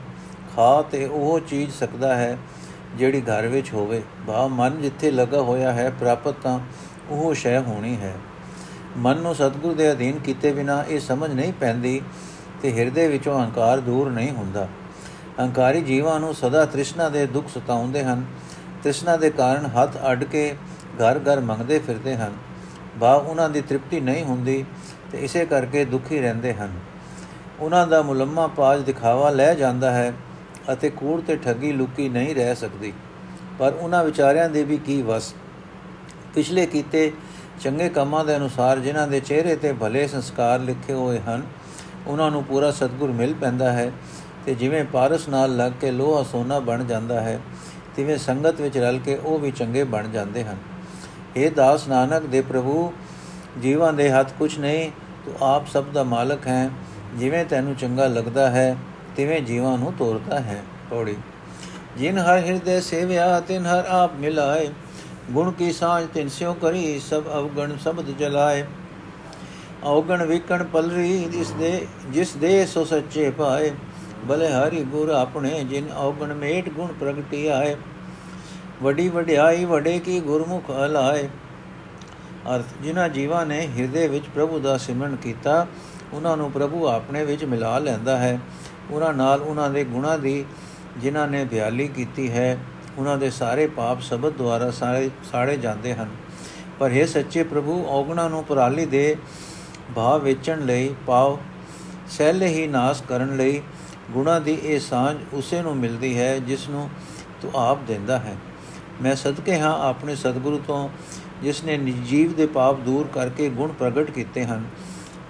ਖਾ 0.56 0.82
ਤੇ 0.82 1.06
ਉਹ 1.06 1.39
ਚੀਜ਼ 1.39 1.71
ਸਕਦਾ 1.71 2.15
ਹੈ 2.15 2.38
ਜਿਹੜੀ 2.95 3.21
ਘਰ 3.21 3.47
ਵਿੱਚ 3.47 3.73
ਹੋਵੇ। 3.73 4.01
ਭਾਵ 4.28 4.49
ਮਨ 4.49 4.82
ਜਿੱਥੇ 4.82 5.12
ਲੱਗਾ 5.12 5.41
ਹੋਇਆ 5.41 5.73
ਹੈ, 5.73 5.89
ਪ੍ਰਾਪਤ 5.89 6.36
ਤਾਂ 6.43 6.60
ਉਹ 7.10 7.34
ਸ਼ੈ 7.34 7.60
ਹੋਣੀ 7.60 7.97
ਹੈ। 7.97 8.13
ਮਨ 8.97 9.17
ਨੂੰ 9.17 9.36
ਸਤਿਗੁਰੂ 9.36 9.73
ਦੇ 9.73 9.91
ਅਧੀਨ 9.91 10.19
ਕੀਤੇ 10.19 10.51
ਬਿਨਾ 10.51 10.84
ਇਹ 10.89 10.99
ਸਮਝ 10.99 11.31
ਨਹੀਂ 11.31 11.53
ਪੈਂਦੀ 11.53 12.01
ਤੇ 12.62 12.73
ਹਿਰਦੇ 12.73 13.08
ਵਿੱਚੋਂ 13.08 13.39
ਹੰਕਾਰ 13.39 13.79
ਦੂਰ 13.79 14.10
ਨਹੀਂ 14.10 14.31
ਹੁੰਦਾ। 14.31 14.67
ਹੰਕਾਰੀ 15.39 15.81
ਜੀਵਾਂ 15.81 16.19
ਨੂੰ 16.19 16.34
ਸਦਾ 16.34 16.65
ਤ੍ਰਿਸ਼ਨਾ 16.65 17.10
ਦੇ 17.10 17.25
ਦੁੱਖ 17.25 17.47
ਸਤਾਉਂਦੇ 17.47 18.03
ਹਨ। 18.03 18.25
ਤ੍ਰਿਸ਼ਨਾ 18.84 19.17
ਦੇ 19.17 19.29
ਕਾਰਨ 19.29 19.65
ਹੱਥ 19.65 19.97
ਅੱਡ 20.12 20.23
ਕੇ 20.23 20.55
ਘਰ 20.95 21.19
ਘਰ 21.19 21.39
ਮੰਗਦੇ 21.39 21.79
ਫਿਰਦੇ 21.79 22.15
ਹਨ। 22.15 22.34
ਭਾਵ 22.99 23.27
ਉਹਨਾਂ 23.27 23.49
ਦੀ 23.49 23.62
ਤ੍ਰਿਪਤੀ 23.62 23.99
ਨਹੀਂ 23.99 24.23
ਹੁੰਦੀ 24.23 24.65
ਤੇ 25.12 25.17
ਇਸੇ 25.17 25.45
ਕਰਕੇ 25.45 25.86
ਦੁਖੀ 25.86 26.19
ਰਹਿੰਦੇ 26.19 26.53
ਹਨ। 26.53 26.73
ਉਹਨਾਂ 27.60 27.88
ਦਾ 27.88 28.01
ਮੁਲੰਮਾ 28.01 28.47
ਪਾਜ 28.47 28.81
ਦਿਖਾਵਾ 28.81 29.29
ਲੈ 29.29 29.53
ਜਾਂਦਾ 29.53 29.91
ਹੈ 29.91 30.13
ਅਤੇ 30.73 30.89
ਕੂੜ 30.89 31.21
ਤੇ 31.21 31.36
ਠੱਗੀ 31.36 31.71
ਲੁਕੀ 31.71 32.10
ਨਹੀਂ 32.10 32.36
ਰਹਿ 32.36 32.55
ਸਕਦੀ। 32.55 32.93
ਪਰ 33.60 33.73
ਉਹਨਾਂ 33.73 34.03
ਵਿਚਾਰਿਆਂ 34.03 34.49
ਦੇ 34.49 34.63
ਵੀ 34.63 34.77
ਕੀ 34.77 35.01
ਵਸ। 35.01 35.34
ਪਿਛਲੇ 36.34 36.65
ਕੀਤੇ 36.65 37.12
ਚੰਗੇ 37.62 37.89
ਕੰਮਾਂ 37.89 38.24
ਦੇ 38.26 38.36
ਅਨੁਸਾਰ 38.38 38.80
ਜਿਨ੍ਹਾਂ 38.80 39.08
ਦੇ 39.08 39.20
ਚਿਹਰੇ 39.20 39.56
ਤੇ 39.56 39.74
ਭਲੇ 39.74 40.08
ਸੰਸਕਾਰ 40.08 40.60
ਲਿਖੇ 40.60 40.94
ਹੋਏ 40.94 41.20
ਹਨ, 41.20 41.44
ਉਹਨਾਂ 42.08 42.32
ਨੂੰ 42.32 42.44
ਪੂਰਾ 42.44 42.72
ਸਤਗੁਰ 42.72 43.12
ਮਿਲ 43.12 43.34
ਪੈਂਦਾ 43.34 43.72
ਹੈ 43.74 43.91
ਤੇ 44.46 44.54
ਜਿਵੇਂ 44.56 44.84
ਪਾਰਸ 44.84 45.28
ਨਾਲ 45.30 45.56
ਲੱਗ 45.58 45.72
ਕੇ 45.82 45.91
ਲੋਹਾ 45.91 46.24
ਸੋਨਾ 46.24 46.60
ਬਣ 46.60 46.84
ਜਾਂਦਾ 46.84 47.22
ਹੈ, 47.22 47.39
ਤਿਵੇਂ 47.96 48.18
ਸੰਗਤ 48.18 48.62
ਵਿੱਚ 48.62 48.78
ਰਲ 48.78 49.00
ਕੇ 49.00 49.15
ਉਹ 49.15 49.39
ਵੀ 49.39 49.52
ਚੰਗੇ 49.52 49.84
ਬਣ 49.84 50.08
ਜਾਂਦੇ 50.08 50.44
ਹਨ। 50.44 50.58
ਇਹ 51.36 51.52
ਦਾਸ 51.52 51.88
ਨਾਨਕ 51.88 52.26
ਦੇ 52.26 52.41
ਪ੍ਰਭੂ, 52.41 52.94
ਜੀਵਾਂ 53.62 53.94
ਦੇ 53.94 54.10
ਹੱਥ 54.12 54.32
ਕੁਝ 54.39 54.58
ਨਹੀਂ, 54.60 54.91
ਤੂੰ 55.26 55.34
ਆਪ 55.41 55.68
ਸਭ 55.68 55.86
ਦਾ 55.94 56.04
ਮਾਲਕ 56.04 56.48
ਹੈ। 56.48 56.70
ਜਿਵੇਂ 57.15 57.46
ਤੈਨੂੰ 57.46 57.76
ਚੰਗਾ 57.76 58.08
ਲੱਗਦਾ 58.08 58.50
ਹੈ, 58.50 58.76
ਤਿਵੇਂ 59.15 59.41
ਜੀਵਾਂ 59.41 59.78
ਨੂੰ 59.78 59.94
ਤੋਰਦਾ 60.00 60.39
ਹੈ। 60.39 60.62
ਪੌੜੀ। 60.89 61.15
ਜਿਨ 61.98 62.18
ਹਰ 62.18 62.38
ਹਿਰਦੇ 62.38 62.82
ਸੇਵਿਆ, 62.82 63.39
ਤਿਨ 63.39 63.65
ਹਰ 63.65 63.86
ਆਪ 63.89 64.15
ਮਿਲਾਏ 64.15 64.70
ਗੁਣ 65.32 65.52
ਕੀ 65.52 65.72
ਸਾਝ 65.72 66.06
ਤਿਨ 66.14 66.28
ਸਿਓ 66.30 66.54
ਕਰੀ, 66.54 67.00
ਸਭ 67.00 67.24
ਅਵਗਣ 67.38 67.76
ਸ਼ਬਦ 67.78 68.10
ਜਲਾਏ। 68.18 68.66
ਔਗਣ 69.84 70.26
ਵਿਕਣ 70.26 70.64
ਪਲਰੀ 70.64 71.24
ਇਸ 71.34 71.52
ਦੇ, 71.52 71.88
ਜਿਸ 72.10 72.34
ਦੇ 72.34 72.66
ਸੋ 72.66 72.84
ਸੱਚੇ 72.86 73.30
ਪਾਏ। 73.30 73.72
ਭਲੇ 74.30 74.48
ਹਰੀ 74.48 74.84
ਗੁਰ 74.84 75.10
ਆਪਣੇ, 75.10 75.64
ਜਿਨ 75.64 75.92
ਔਗਣ 75.92 76.34
ਮੇਟ 76.34 76.70
ਗੁਣ 76.70 76.94
ਪ੍ਰਗਟੀ 76.94 77.48
ਆਏ। 77.48 77.76
ਵੱਡੀ 78.84 79.08
ਵਡਿਆਈ, 79.10 79.66
ਵਡੇ 79.66 80.00
ਕੀ 80.00 80.20
ਗੁਰਮੁਖ 80.20 80.70
ਹਲਾਏ 80.72 81.28
ਅਰਥ, 82.56 82.66
ਜਿਨ੍ਹਾਂ 82.82 83.10
ਜੀਵਾਂ 83.10 83.46
ਨੇ 83.46 83.60
ਹਿਰਦੇ 83.78 84.08
ਵਿੱਚ 84.08 84.26
ਪ੍ਰਭੂ 84.36 84.60
ਦਾ 84.60 84.78
ਸਿਮਰਨ 84.78 85.16
ਕੀਤਾ 85.16 85.66
ਉਹਨਾਂ 86.14 86.38
ਨੂੰ 86.38 86.52
ਪ੍ਰਭੂ 86.52 86.88
ਆਪਣੇ 86.88 87.26
ਵਿੱਚ 87.26 87.44
ਮਿਲਾ 87.46 87.78
ਲੈਂਦਾ 87.80 88.18
ਹੈ। 88.18 88.40
ਉਹਨਾਂ 88.92 89.14
ਨਾਲ 89.14 89.42
ਉਹਨਾਂ 89.42 89.70
ਦੇ 89.70 89.84
ਗੁਣਾਂ 89.84 90.18
ਦੀ, 90.20 90.46
ਜਿਨ੍ਹਾਂ 90.98 91.28
ਨੇ 91.28 91.44
ਬਿਆਲੀ 91.46 91.88
ਕੀਤੀ 91.88 92.32
ਹੈ। 92.32 92.58
ਉਹਨਾਂ 92.97 93.17
ਦੇ 93.17 93.29
ਸਾਰੇ 93.29 93.67
ਪਾਪ 93.67 94.01
ਸ਼ਬਦ 94.01 94.34
ਦੁਆਰਾ 94.34 94.71
ਸਾਰੇ 94.71 95.10
ਸਾੜੇ 95.31 95.58
ਜਾਂਦੇ 95.58 95.93
ਹਨ। 95.93 96.10
ਪਰ 96.79 96.91
ਇਹ 96.91 97.08
ਸੱਚੇ 97.08 97.43
ਪ੍ਰਭੂ, 97.43 97.86
ਔਗਣਾ 97.86 98.27
ਨੂੰ 98.27 98.43
ਪਰਾਲੀ 98.43 98.86
ਦੇ 98.86 99.15
ਭਾਵ 99.95 100.23
ਵੇਚਣ 100.23 100.65
ਲਈ 100.65 100.95
ਪਾਵ 101.08 101.38
ਸਹਿਲੇ 102.08 102.47
ਹੀ 102.47 102.67
ਨਾਸ 102.67 103.01
ਕਰਨ 103.01 103.38
ਲਈ 103.38 103.62
ਗੁਣਾ 104.12 104.39
ਦੀ 104.39 104.58
ਇਹ 104.63 104.79
ਸਾਂਝ 104.79 105.17
ਉਸੇ 105.34 105.62
ਨੂੰ 105.62 105.77
ਮਿਲਦੀ 105.77 106.19
ਹੈ 106.19 106.39
ਜਿਸ 106.39 106.69
ਨੂੰ 106.69 106.89
ਤੂੰ 107.41 107.51
ਆਪ 107.55 107.77
ਦਿੰਦਾ 107.88 108.19
ਹੈ। 108.19 108.36
ਮੈਂ 109.01 109.15
ਸਦਕੇ 109.15 109.60
ਹਾਂ 109.60 109.89
ਆਪਣੇ 109.89 110.15
ਸਤਿਗੁਰੂ 110.15 110.62
ਤੋਂ, 110.67 110.89
ਜਿਸ 111.43 111.63
ਨੇ, 111.63 111.77
ਜੀਵ 111.77 112.34
ਦੇ 112.34 112.45
ਪਾਪ 112.45 112.79
ਦੂਰ 112.79 113.08
ਕਰਕੇ 113.08 113.49
ਗੁਣ 113.49 113.71
ਪ੍ਰਗਟ 113.71 114.12
ਕੀਤੇ 114.12 114.45
ਹਨ। 114.45 114.63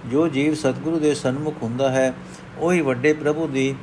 ਜੋ 0.06 0.28
ਜੀਵ 0.28 0.54
ਸਤਿਗੁਰੂ 0.54 0.98
ਦੇ 0.98 1.14
ਸਨਮੁਖ 1.14 1.54
ਹੁੰਦਾ 1.62 1.90
ਹੈ, 1.90 2.14
ਉਹੀ 2.58 2.80
ਵੱਡੇ 2.80 3.12
ਪ੍ਰਭੂ 3.12 3.46
ਦੀ 3.46 3.74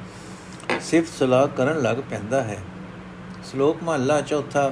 ਸਿਫਤ 0.81 1.13
ਸਲਾਹ 1.19 1.47
ਕਰਨ 1.47 1.81
ਲੱਗ 1.81 1.97
ਪੈਂਦਾ 1.97 2.43
ਹੈ। 2.43 2.57
ਸ਼ਲੋਕ 3.43 3.83
ਮਹਲਾ 3.83 4.19
ਚੌਥਾ, 4.21 4.71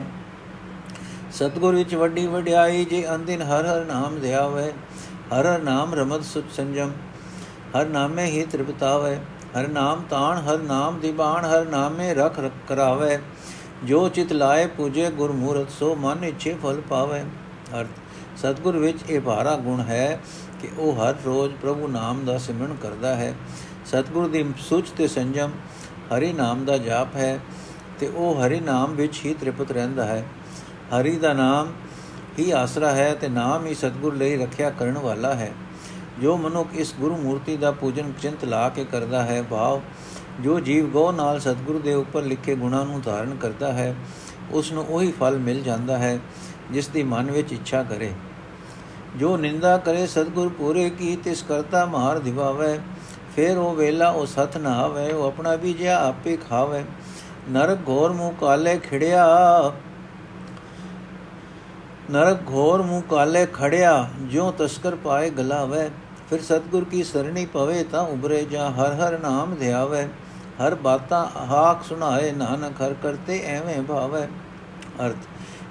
ਸਤਗੁਰ 1.31 1.75
ਵਿੱਚ 1.75 1.95
ਵੱਡੀ 1.95 2.25
ਵਡਿਆਈ 2.27 2.85
ਜੇ 2.85 3.05
ਅੰਦਿਨ 3.15 3.41
ਹਰ 3.41 3.65
ਹਰ 3.65 3.85
ਨਾਮ 3.85 4.19
ਧਿਆਵੇ, 4.19 4.71
ਹਰ 5.33 5.45
ਹਰ 5.45 5.61
ਨਾਮ 5.61 5.93
ਰਮਤ 5.93 6.23
ਸੁਖ 6.23 6.45
ਸੰਜਮ, 6.55 6.91
ਹਰ 7.75 7.85
ਨਾਮੇ 7.85 8.25
ਹੀ 8.25 8.43
ਤ੍ਰਿਪਤਾਵੇ, 8.43 9.15
ਹਰ 9.57 9.67
ਨਾਮ 9.67 10.03
ਤਾਣ, 10.09 10.37
ਹਰ 10.37 10.57
ਨਾਮ 10.57 10.99
ਦੀਬਾਨ 10.99 11.45
ਹਰ 11.45 11.65
ਨਾਮੇ 11.65 12.13
ਰਖ 12.13 12.39
ਰਖ 12.39 12.51
ਕਰਾਵੇ, 12.67 13.19
ਜੋ 13.83 14.07
ਚਿਤ 14.09 14.33
ਲਾਏ 14.33 14.67
ਪੂਜੇ 14.67 15.09
ਗੁਰਮੂਰਤ, 15.11 15.69
ਸੋ 15.69 15.95
ਮਨ 15.95 16.23
ਇਛੇ 16.23 16.55
ਫਲ 16.63 16.81
ਪਾਵੇ। 16.89 17.21
ਅਰਥ, 17.79 17.99
ਸਤਗੁਰ 18.37 18.77
ਵਿੱਚ 18.77 19.09
ਇਹ 19.09 19.21
ਭਾਰਾ 19.21 19.55
ਗੁਣ 19.55 19.81
ਹੈ 19.81 20.19
ਕਿ 20.61 20.69
ਉਹ 20.77 20.95
ਹਰ 20.95 21.15
ਰੋਜ਼ 21.25 21.55
ਪ੍ਰਭੂ 21.61 21.87
ਨਾਮ 21.87 22.25
ਦਾ 22.25 22.37
ਸਿਮਰਨ 22.37 22.75
ਕਰਦਾ 22.81 23.15
ਹੈ। 23.15 23.33
ਸਤਗੁਰ 23.85 24.27
ਦੀ 24.27 24.45
ਸੁਚ 24.59 24.89
ਤੇ 24.89 25.07
ਸੰਜਮ 25.07 25.51
ਹਰੀ 26.13 26.31
ਨਾਮ 26.33 26.65
ਦਾ 26.65 26.77
ਜਾਪ 26.77 27.15
ਹੈ। 27.15 27.39
ਤੇ 28.01 28.07
ਉਹ 28.07 28.41
ਹਰੀ 28.41 28.59
ਨਾਮ 28.59 28.93
ਵਿੱਚ 28.93 29.19
ਹੀ 29.25 29.33
ਤ੍ਰਿਪਤ 29.33 29.71
ਰਹਿੰਦਾ 29.71 30.05
ਹੈ। 30.05 30.23
ਹਰੀ 30.91 31.15
ਦਾ 31.17 31.33
ਨਾਮ 31.33 31.71
ਹੀ 32.39 32.51
ਆਸਰਾ 32.51 32.91
ਹੈ 32.91 33.13
ਤੇ 33.15 33.27
ਨਾਮ 33.29 33.65
ਹੀ 33.65 33.73
ਸਤਗੁਰ 33.73 34.15
ਲਈ 34.15 34.37
ਰੱਖਿਆ 34.37 34.69
ਕਰਨ 34.69 34.97
ਵਾਲਾ 34.97 35.33
ਹੈ। 35.33 35.51
ਜੋ 36.21 36.37
ਮਨੁੱਖ 36.37 36.73
ਇਸ 36.73 36.93
ਗੁਰੂ 36.99 37.17
ਮੂਰਤੀ 37.17 37.57
ਦਾ 37.57 37.71
ਪੂਜਨ 37.71 38.11
ਚਿੰਤ 38.21 38.45
ਲਾ 38.45 38.67
ਕੇ 38.69 38.85
ਕਰਦਾ 38.85 39.23
ਹੈ, 39.23 39.41
ਭਾਵ 39.41 39.81
ਜੋ 40.41 40.59
ਜੀਵ 40.59 40.85
ਗੋ 40.85 41.11
ਨਾਲ 41.11 41.39
ਸਤਗੁਰੂ 41.39 41.79
ਦੇ 41.79 41.93
ਉੱਪਰ 41.93 42.23
ਲਿਖੇ 42.23 42.55
ਗੁਣਾਂ 42.55 42.85
ਨੂੰ 42.85 43.01
ਧਾਰਨ 43.01 43.35
ਕਰਦਾ 43.35 43.71
ਹੈ, 43.73 43.95
ਉਸ 44.51 44.71
ਨੂੰ 44.71 44.85
ਉਹੀ 44.85 45.11
ਫਲ 45.11 45.37
ਮਿਲ 45.39 45.61
ਜਾਂਦਾ 45.61 45.97
ਹੈ 45.97 46.17
ਜਿਸ 46.71 46.87
ਦੀ 46.87 47.03
ਮਨ 47.03 47.31
ਵਿੱਚ 47.31 47.51
ਇੱਛਾ 47.53 47.83
ਕਰੇ। 47.83 48.11
ਜੋ 49.17 49.35
ਨਿੰਦਾ 49.37 49.77
ਕਰੇ 49.77 50.05
ਸਤਗੁਰ 50.07 50.49
ਪੂਰੇ 50.49 50.89
ਕੀ 50.89 51.15
ਤਿਸ 51.15 51.43
ਕਰਤਾ 51.43 51.85
ਮਾਰ 51.85 52.19
ਦਿਵਾਵੇ, 52.19 52.79
ਫਿਰ 53.35 53.57
ਉਹ 53.57 53.75
ਵੇਲਾ 53.75 54.09
ਉਹ 54.09 54.25
ਸਤ 54.25 54.57
ਨਾ 54.57 54.73
ਆਵੇ 54.73 55.11
ਉਹ 55.11 55.27
ਆਪਣਾ 55.27 55.55
ਵੀ 55.55 55.73
ਜਿਆ 55.73 55.97
ਆਪੇ 56.07 56.37
ਖਾਵੇ। 56.49 56.83
ਨਰਕ 57.49 57.79
ਘੋਰ 57.89 58.11
ਮੂੰ 58.11 58.33
ਕਾਲੇ 58.41 58.77
ਖਿੜਿਆ। 58.77 59.27
ਨਰਕ 62.11 62.41
ਘੋਰ 62.49 62.81
ਮੂੰ 62.81 63.01
ਕਾਲੇ 63.01 63.45
ਖੜਿਆ, 63.53 64.07
ਜਿਉ 64.21 64.51
ਤਸਕਰ 64.51 64.95
ਪਾਏ 64.95 65.29
ਗਲਾਵੇ। 65.29 65.89
ਫਿਰ 66.29 66.41
ਸਤਗੁਰ 66.41 66.83
ਕੀ 66.83 67.03
ਸਰਣੀ 67.03 67.45
ਪਵੇ 67.45 67.83
ਤਾਂ 67.83 68.03
ਉਬਰੇ 68.03 68.45
ਜਾ 68.45 68.69
ਹਰ 68.69 68.93
ਹਰ 68.93 69.19
ਨਾਮ 69.19 69.55
ਧਿਆਵੇ। 69.55 70.07
ਹਰ 70.61 70.75
ਬਾਤਾਂ 70.75 71.25
ਹਾਕ 71.45 71.83
ਸੁਣਾਏ 71.83 72.31
ਨਾਨਕ, 72.31 72.81
ਹਰ 72.81 72.93
ਕਰਤੇ 72.93 73.41
ਐਵੇਂ 73.45 73.81
ਭਾਵੇ। 73.83 74.27
ਅਰਥ, 75.05 75.27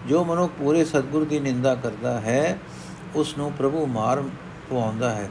ਜੋ 0.09 0.25
ਮਨੁੱਖ 0.25 0.53
ਪੂਰੇ 0.59 0.85
ਸਤਗੁਰ 0.85 1.25
ਦੀ 1.25 1.41
ਨਿੰਦਾ 1.41 1.75
ਕਰਦਾ 1.75 2.21
ਹੈ 2.21 2.59
ਉਸ 3.15 3.39
ਨੂੰ 3.39 3.53
ਪ੍ਰਭੂ 3.53 3.87
ਮਾਰ 3.87 4.23
ਪਵਾਉਂਦਾ 4.71 5.11
ਹੈ। 5.11 5.29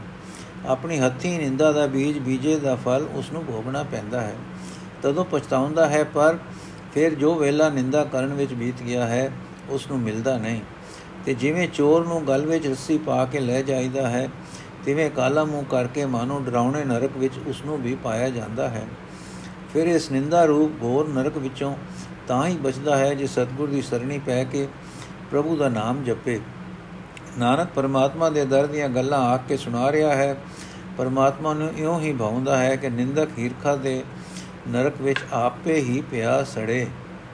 ਆਪਣੀ 0.67 0.99
ਹੱਥੀ 0.99 1.37
ਨਿੰਦਾ 1.37 1.71
ਦਾ 1.71 1.87
ਬੀਜ 1.87 2.19
ਬੀਜੇ 2.19 2.59
ਦਾ 2.59 2.75
ਫਲ 2.75 3.07
ਉਸ 3.13 3.31
ਨੂੰ 3.31 3.45
ਭੋਗਣਾ 3.45 3.83
ਪੈਂਦਾ 3.83 4.21
ਹੈ। 4.21 4.35
ਤਦੋਂ 5.01 5.25
ਪਛਤਾਉਂਦਾ 5.25 5.89
ਹੈ, 5.89 6.03
ਪਰ 6.03 6.37
ਫਿਰ 6.93 7.13
ਜੋ 7.13 7.35
ਵੇਲਾ 7.35 7.69
ਨਿੰਦਾ 7.69 8.03
ਕਰਨ 8.03 8.33
ਵਿੱਚ 8.33 8.53
ਬੀਤ 8.53 8.83
ਗਿਆ 8.83 9.07
ਹੈ, 9.07 9.31
ਉਸ 9.69 9.87
ਨੂੰ 9.87 9.99
ਮਿਲਦਾ 9.99 10.37
ਨਹੀਂ। 10.37 10.61
ਤੇ 11.25 11.33
ਜਿਵੇਂ 11.33 11.67
ਚੋਰ 11.67 12.05
ਨੂੰ 12.05 12.27
ਗਲ 12.27 12.45
ਵਿੱਚ 12.45 12.67
ਰੱਸੀ 12.67 12.97
ਪਾ 12.97 13.25
ਕੇ 13.25 13.39
ਲੈ 13.39 13.61
ਜਾਈਦਾ 13.61 14.09
ਹੈ, 14.09 14.29
ਤਿਵੇਂ 14.85 15.09
ਕਾਲਾ 15.11 15.43
ਮੂੰਹ 15.43 15.63
ਕਰਕੇ 15.63 16.05
ਮਾਨੋ 16.05 16.39
ਡਰਾਉਣੇ 16.39 16.83
ਨਰਕ 16.83 17.17
ਵਿੱਚ 17.17 17.33
ਉਸ 17.47 17.61
ਨੂੰ 17.65 17.81
ਵੀ 17.81 17.95
ਪਾਇਆ 17.95 18.29
ਜਾਂਦਾ 18.29 18.69
ਹੈ। 18.69 18.87
ਫਿਰ 19.73 19.87
ਇਸ 19.87 20.11
ਨਿੰਦਾ 20.11 20.45
ਰੂਪ 20.45 20.83
ਘੋਰ 20.83 21.07
ਨਰਕ 21.07 21.37
ਵਿੱਚੋਂ 21.37 21.75
ਤਾਂ 22.27 22.47
ਹੀ 22.47 22.57
ਬਚਦਾ 22.57 22.97
ਹੈ 22.97 23.13
ਜੇ 23.13 23.27
ਸਤਗੁਰ 23.27 23.69
ਦੀ 23.69 23.81
ਸਰਣੀ 23.81 24.19
ਪੈ 24.19 24.43
ਕੇ 24.43 24.67
ਪ੍ਰਭੂ 25.31 25.55
ਦਾ 25.55 25.69
ਨਾਮ 25.69 26.03
ਜਪੇ। 26.03 26.39
ਨਾਨਕ 27.37 27.67
ਪਰਮਾਤਮਾ 27.75 28.29
ਦੇ 28.29 28.45
ਦਰ 28.45 28.67
ਦੀਆਂ 28.67 28.89
ਗੱਲਾਂ 28.89 29.19
ਆਖ 29.19 29.41
ਕੇ 29.47 29.57
ਸੁਣਾ 29.57 29.91
ਰਿਹਾ 29.91 30.15
ਹੈ। 30.15 30.35
ਪਰਮਾਤਮਾ 30.97 31.53
ਨੂੰ 31.53 31.69
ਇਉਂ 31.77 31.99
ਹੀ 31.99 32.13
ਭਾਉਂਦਾ 32.13 32.57
ਹੈ 32.57 32.75
ਕਿ 32.75 32.89
ਨਿੰਦਕ 32.89 33.27
ਹੀਰਖਾ 33.37 33.75
ਦੇ 33.75 34.03
ਨਰਕ 34.69 35.01
ਵਿੱਚ 35.01 35.19
ਆਪੇ 35.33 35.75
ਹੀ 35.75 36.03
ਪਿਆ 36.11 36.43
ਸੜੇ। 36.43 36.87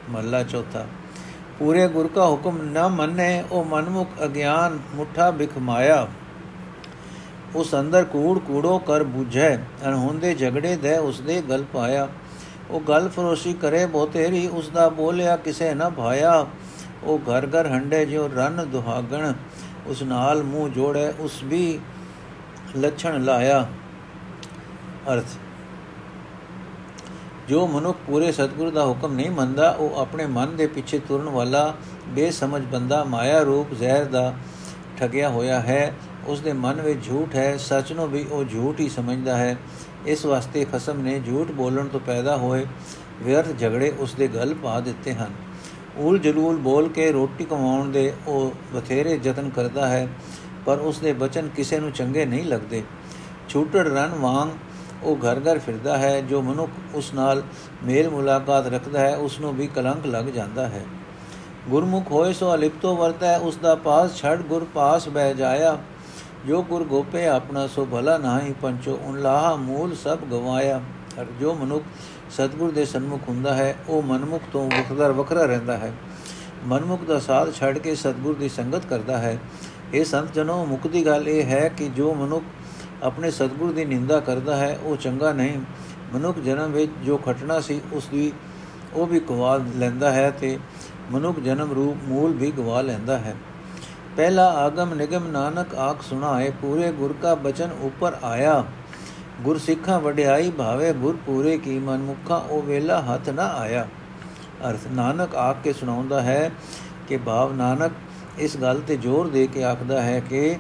ਮੱਲਾ 0.10 0.44
ਚੌਥਾ। 0.44 0.86
ਪੂਰੇ 1.60 1.88
ਗੁਰ 1.88 2.08
ਕਾ 2.08 2.26
ਹੁਕਮ 2.26 2.62
ਨਾ 2.62 2.88
ਮੰਨੇ, 2.88 3.44
ਉਹ 3.52 3.66
ਮਨਮੁਖ 3.66 4.10
ਅਗਿਆਨ 4.24 4.80
ਮੁਠਾ 4.96 5.32
ਬਿਖਮਾਇਆ 5.32 6.08
ਉਸ 7.56 7.76
ਅੰਦਰ 7.76 8.04
ਕੂੜ 8.04 8.40
ਕੂੜੋ 8.40 8.80
ਕਰ 8.80 9.02
부ਝੈ 9.02 9.58
ਅਣਹੋਂਦੇ 9.58 10.36
ਝਗੜੇ 10.36 10.76
ਦੇ 10.76 10.98
ਉਸਦੇ 10.98 11.42
ਗਲ 11.42 11.64
ਪਾਇਆ। 11.74 12.08
ਉਹ 12.70 12.82
ਗਲ 12.90 13.10
ਫਰੋਸ਼ੀ 13.10 13.54
ਕਰੇ 13.54 13.86
ਬੋਤੇਰੀ 13.86 14.48
ਉਸ 14.48 14.70
ਦਾ 14.70 14.90
ਬੋਲਿਆ 14.90 15.38
ਕਿਸੇ 15.38 15.74
ਨਾ 15.74 15.90
ਭਾਇਆ। 15.90 16.48
ਉਹ 17.04 17.20
ਘਰ 17.20 17.46
ਘਰ 17.46 17.68
ਹੰਡੇ 17.68 18.06
ਜਿਉ 18.06 18.28
ਰਨ 18.36 18.68
ਦੁਹਾਗਣ, 18.72 19.34
ਉਸ 19.88 20.04
ਨਾਲ 20.04 20.44
ਮੂੰਹ 20.44 20.70
ਜੋੜੇ, 20.70 21.14
ਉਸ 21.20 21.44
ਵੀ 21.44 21.80
ਲੱਛਣ 22.78 23.24
ਲਾਇਆ। 23.24 23.68
ਅਰਥ। 25.14 25.26
ਜੋ 27.50 27.66
ਮਨੁੱਖ 27.68 27.98
ਪੂਰੇ 28.08 28.32
ਸਤਿਗੁਰੂ 28.32 28.72
ਦਾ 28.72 28.86
ਹੁਕਮ 28.86 29.14
ਨਹੀਂ 29.14 29.32
ਮੰਨਦਾ, 29.32 29.70
ਉਹ 29.70 29.96
ਆਪਣੇ 29.96 30.26
ਮਨ 30.26 30.56
ਦੇ 30.56 30.68
ਪਿੱਛੇ 30.68 31.00
ਤੁਰਨ 31.00 31.30
ਵਾਲਾ 31.30 31.74
ਬੇਸਮਝ 32.08 32.62
ਬੰਦਾ 32.64 33.04
ਮਾਇਆ 33.04 33.42
ਰੂਪ 33.42 33.74
ਜ਼ਹਿਰ 33.74 34.06
ਦਾ 34.06 34.34
ਠਗਿਆ 34.98 35.30
ਹੋਇਆ 35.30 35.60
ਹੈ। 35.60 35.94
ਉਸ 36.28 36.40
ਦੇ 36.40 36.54
ਮਨ 36.54 36.82
ਵਿੱਚ 36.82 37.06
ਝੂਠ 37.06 37.36
ਹੈ। 37.36 37.58
ਸੱਚ 37.58 37.92
ਨੂੰ 37.94 38.08
ਵੀ 38.08 38.26
ਉਹ 38.32 38.44
ਝੂਠ 38.44 38.80
ਹੀ 38.80 38.90
ਸਮਝਦਾ 38.90 39.38
ਹੈ। 39.38 39.56
ਇਸ 40.06 40.26
ਵਾਸਤੇ 40.26 40.66
ਖਸਮ 40.66 41.02
ਨੇ 41.02 41.20
ਝੂਠ 41.20 41.52
ਬੋਲਣ 41.52 41.88
ਤੋਂ 41.88 42.00
ਪੈਦਾ 42.00 42.38
ਹੋਏ 42.38 42.66
ਵਿਅਰਥ 43.22 43.60
ਝਗੜੇ 43.60 43.94
ਉਸ 44.00 44.14
ਦੇ 44.14 44.28
ਗਲ 44.28 44.54
ਪਾ 44.54 44.80
ਦਿੱਤੇ 44.80 45.14
ਹਨ। 45.14 45.34
ਉਲ 45.98 46.20
ਜਲੂਲ 46.20 46.58
ਬੋਲ 46.58 46.90
ਕੇ 46.90 47.12
ਰੋਟੀ 47.12 47.46
ਕਮਾਉਣ 47.46 47.92
ਦੇ 47.92 48.14
ਉਹ 48.28 48.52
ਬਥੇਰੇ 48.74 49.20
ਯਤਨ 49.24 49.50
ਕਰਦਾ 49.50 49.88
ਹੈ, 49.88 50.08
ਪਰ 50.66 50.80
ਉਸ 50.80 51.00
ਦੇ 51.00 51.14
ਬਚਨ 51.14 51.50
ਕਿਸੇ 51.50 51.80
ਨੂੰ 51.80 51.92
ਚੰਗੇ 51.92 52.26
ਨਹੀਂ 52.26 52.44
ਲੱਗਦੇ। 52.44 52.84
ਛੂਟੜ 53.50 53.88
ਰਨ 53.88 54.14
ਵਾਂਗ 54.16 54.50
ਉਹ 55.06 55.16
ਘਰ 55.16 55.40
ਘਰ 55.40 55.60
ਫਿਰਦਾ 55.60 55.98
ਹੈ, 55.98 56.22
ਜੋ 56.22 56.42
ਮਨੁੱਖ 56.42 56.72
ਉਸ 56.96 57.14
ਨਾਲ 57.14 57.44
ਮੇਲ 57.84 58.10
ਮੁਲਾਕਾਤ 58.10 58.68
ਰੱਖਦਾ 58.68 59.00
ਹੈ, 59.00 59.16
ਉਸ 59.16 59.40
ਨੂੰ 59.40 59.56
ਵੀ 59.56 59.68
ਕਲੰਕ 59.68 60.06
ਲੱਗ 60.06 60.26
ਜਾਂਦਾ 60.26 60.68
ਹੈ। 60.68 60.86
ਗੁਰਮੁਖ 61.70 62.12
ਹੋਏ 62.12 62.34
ਸੋ 62.34 62.56
ਅਲਿਪਤੋ 62.56 62.96
ਵਰਤੈ, 62.96 63.38
ਉਸ 63.38 63.58
ਦਾ 63.58 63.76
ਪਾਸ 63.76 64.16
ਛੜ 64.16 64.38
ਗੁਰ 64.38 64.68
ਪਾਸ 64.74 65.10
ਬਹਿ 65.10 65.34
ਜਾਇਆ। 65.34 65.78
ਜੋ 66.48 66.64
ਗੁਰ 66.64 66.84
ਗੋਪੇ 66.84 67.28
ਆਪਣਾ 67.28 67.68
ਸੋ 67.68 67.88
ਭਲਾ 67.92 68.18
ਨਾਹੀ 68.18 68.54
ਪੰਚੋ 68.62 69.00
ਉਨ 69.04 69.22
ਲਾਹ 69.22 69.58
ਮੂਲ 69.58 69.96
ਸਭ 69.96 70.18
ਗਵਾਇਆ। 70.32 70.82
ਹਰ 71.22 71.26
ਜੋ 71.40 71.54
ਮਨੁੱਖ 71.54 71.84
ਸਤਗੁਰ 72.32 72.72
ਦੇ 72.72 72.86
ਸਨਮੁਖ 72.86 73.22
ਹੁੰਦਾ 73.30 73.54
ਹੈ, 73.54 73.76
ਉਹ 73.90 74.02
ਮਨਮੁਖ 74.02 74.42
ਤੋਂ 74.54 74.70
ਵੱਖਰਾ 74.70 75.08
ਵੱਖਰਾ 75.08 75.46
ਰਹਿੰਦਾ 75.46 75.78
ਹੈ। 75.78 75.94
ਮਨਮੁਖ 76.66 77.04
ਦਾ 77.04 77.20
ਸਾਥ 77.20 77.54
ਛੱਡ 77.54 77.78
ਕੇ 77.78 77.96
ਸਤਗੁਰ 77.96 78.36
ਦੀ 78.36 78.50
ਸੰਗਤ 78.50 78.86
ਕਰਦਾ 78.86 79.18
ਹੈ। 79.18 79.38
ਇਹ 79.94 80.06
ਸੰਤ 80.06 80.34
ਜਨੋ, 80.34 80.66
ਮੁਕਤੀ 80.66 81.06
ਗੱਲ 81.06 81.30
ਇਹ 81.30 81.44
ਹੈ 81.44 81.68
ਕਿ 81.78 81.88
ਜੋ 81.88 82.14
ਮਨੁੱਖ 82.14 82.44
ਆਪਣੇ 83.06 83.32
ਸਤਗੁਰ 83.32 83.72
ਦੀ 83.72 83.86
ਨਿੰਦਾ 83.86 84.20
ਕਰਦਾ 84.20 84.56
ਹੈ, 84.56 84.78
ਉਹ 84.84 84.98
ਚੰਗਾ 84.98 85.34
ਨਹੀਂ। 85.34 85.60
ਮਨੁੱਖ 86.14 86.40
ਜਨਮ 86.40 86.72
ਵਿੱਚ 86.72 86.92
ਜੋ 87.06 87.18
ਖਟਣਾ 87.18 87.60
ਸੀ, 87.60 87.82
ਉਸ 87.94 88.08
ਦੀ 88.08 88.32
ਉਹ 88.94 89.08
ਵੀ 89.08 89.20
ਗਵਾ 89.20 89.60
ਲੈਂਦਾ 89.76 90.12
ਹੈ 90.12 90.30
ਤੇ 90.32 90.60
ਮਨੁੱਖ 91.12 91.40
ਜਨਮ 91.40 91.72
ਰੂਪ 91.72 91.98
ਮੂਲ 92.10 92.34
ਵੀ 92.34 92.52
ਗਵਾ 92.52 92.82
ਲੈਂਦਾ 92.82 93.18
ਹੈ। 93.18 93.36
ਪਹਿਲਾ 94.18 94.48
ਆਗਮ 94.50 94.94
ਨਿਗਮ 94.94 95.28
ਨਾਨਕ 95.28 95.76
ਆਖ 95.76 96.02
ਸੁਣਾਏ, 96.02 96.52
ਪੂਰੇ 96.62 96.92
ਗੁਰ 96.92 97.16
ਕਾ 97.22 97.36
ਬਚਨ 97.36 97.70
ਉੱਪਰ 97.82 98.14
ਆਇਆ। 98.24 98.64
ਗੁਰ 99.42 99.58
ਸਿੱਖਾਂ 99.58 100.00
ਵਡਿਆਈ 100.00 100.52
ਭਾਵੇ, 100.52 100.94
ਗੁਰ 100.94 101.18
ਪੂਰੇ 101.26 101.58
ਕੀ 101.58 101.80
ਮਨ 101.80 101.98
ਮੁਖਾ, 101.98 102.36
ਉਹ 102.36 102.62
ਵੇਲਾ 102.62 103.02
ਹੱਥ 103.02 103.30
ਨਾ 103.30 103.46
ਆਇਆ। 103.46 103.88
ਅਰਥ 104.70 104.88
ਨਾਨਕ 104.92 105.36
ਆਖ 105.36 105.58
ਕੇ 105.64 105.74
ਸੁਣਾਉਂਦਾ 105.74 106.22
ਹੈ 106.22 106.52
ਕਿ 107.08 107.18
ਭਾਵ 107.18 107.54
ਨਾਨਕ 107.54 107.92
ਇਸ 108.38 108.58
ਗੱਲ 108.58 108.82
ਤੇ 108.88 108.98
ਜ਼ੋਰ 108.98 109.28
ਦੇ 109.28 109.48
ਕੇ 109.48 109.64
ਆਖਦਾ 109.64 110.02
ਹੈ 110.02 110.20
ਕਿ 110.20 110.58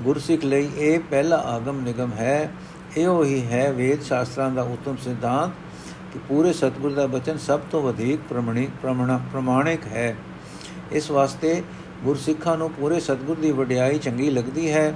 ਗੁਰਸਿੱਖ 0.00 0.44
ਲਈ 0.44 0.70
ਇਹ 0.76 0.98
ਪਹਿਲਾ 1.10 1.36
ਆਗਮ 1.36 1.80
ਨਿਗਮ 1.80 2.12
ਹੈ। 2.12 2.50
ਇਹੋ 2.96 3.24
ਹੀ 3.24 3.46
ਹੈ 3.46 3.72
ਵੇਦ 3.72 4.02
ਸ਼ਾਸਤਰਾਂ 4.02 4.50
ਦਾ 4.50 4.62
ਉਤਮ 4.62 4.96
ਸਿਧਾਂਤ 4.96 5.50
ਕਿ 6.12 6.18
ਪੂਰੇ 6.28 6.52
ਸਤਗੁਰ 6.52 6.92
ਦਾ 6.92 7.06
ਬਚਨ 7.06 7.38
ਸਭ 7.38 7.60
ਤੋਂ 7.70 7.82
ਵਧੇਕ 7.82 8.20
ਪ੍ਰਮਾਣਿਕ 8.30 8.70
ਪ੍ਰਮਾਣਿਕ 9.32 9.86
ਹੈ। 9.86 10.16
ਇਸ 10.92 11.10
ਵਾਸਤੇ 11.10 11.62
ਗੁਰਸਿੱਖਾਂ 12.04 12.56
ਨੂੰ 12.58 12.70
ਪੂਰੇ 12.70 13.00
ਸਤਗੁਰ 13.00 13.36
ਦੀ 13.36 13.52
ਵਡਿਆਈ 13.52 13.98
ਚੰਗੀ 13.98 14.30
ਲੱਗਦੀ 14.30 14.70
ਹੈ, 14.72 14.94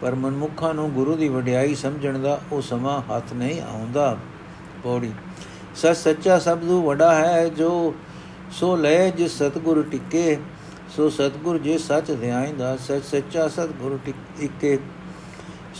ਪਰ 0.00 0.14
ਮਨਮੁਖਾਂ 0.14 0.74
ਨੂੰ 0.74 0.90
ਗੁਰੂ 0.90 1.16
ਦੀ 1.16 1.28
ਵਡਿਆਈ 1.28 1.74
ਸਮਝਣ 1.74 2.18
ਦਾ 2.18 2.40
ਉਹ 2.52 2.62
ਸਮਾਂ 2.62 3.00
ਹੱਥ 3.00 3.32
ਨਹੀਂ 3.32 3.60
ਆਉਂਦਾ। 3.60 4.16
ਪੌੜੀ 4.82 5.12
ਸੱਚ 5.76 5.96
ਸੱਚਾ 5.96 6.38
ਸਬਦੂ 6.38 6.82
ਵਡਾ 6.82 7.14
ਹੈ 7.14 7.48
ਜੋ 7.48 7.94
ਸੋ 8.50 8.76
ਲੈ 8.76 9.10
ਜਿਸ 9.10 9.38
ਸਤਗੁਰ 9.38 9.82
ਟਿੱਕੇ 9.90 10.36
ਸੋ 10.96 11.08
ਸਤਗੁਰ 11.10 11.58
ਜੇ 11.58 11.76
ਸੱਚ 11.78 12.10
ਧਿਆਇਂਦਾ, 12.12 12.76
ਸੱਚ 12.78 13.04
ਸੱਚਾ 13.04 13.46
ਸਤਗੁਰ 13.48 13.98
ਟਿੱਕੇ 14.06 14.78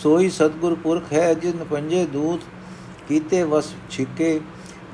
ਸੋਈ 0.03 0.29
ਸਤਗੁਰ 0.31 0.75
ਪੁਰਖ 0.75 1.13
ਹੈ 1.13 1.33
ਜਿਨ 1.35 1.65
ਪੰਜੇ 1.65 2.05
ਦੂਤ 2.07 2.41
ਕੀਤੇ 3.09 3.43
ਵਸ 3.45 3.73
ਛਿੱਕੇ। 3.91 4.41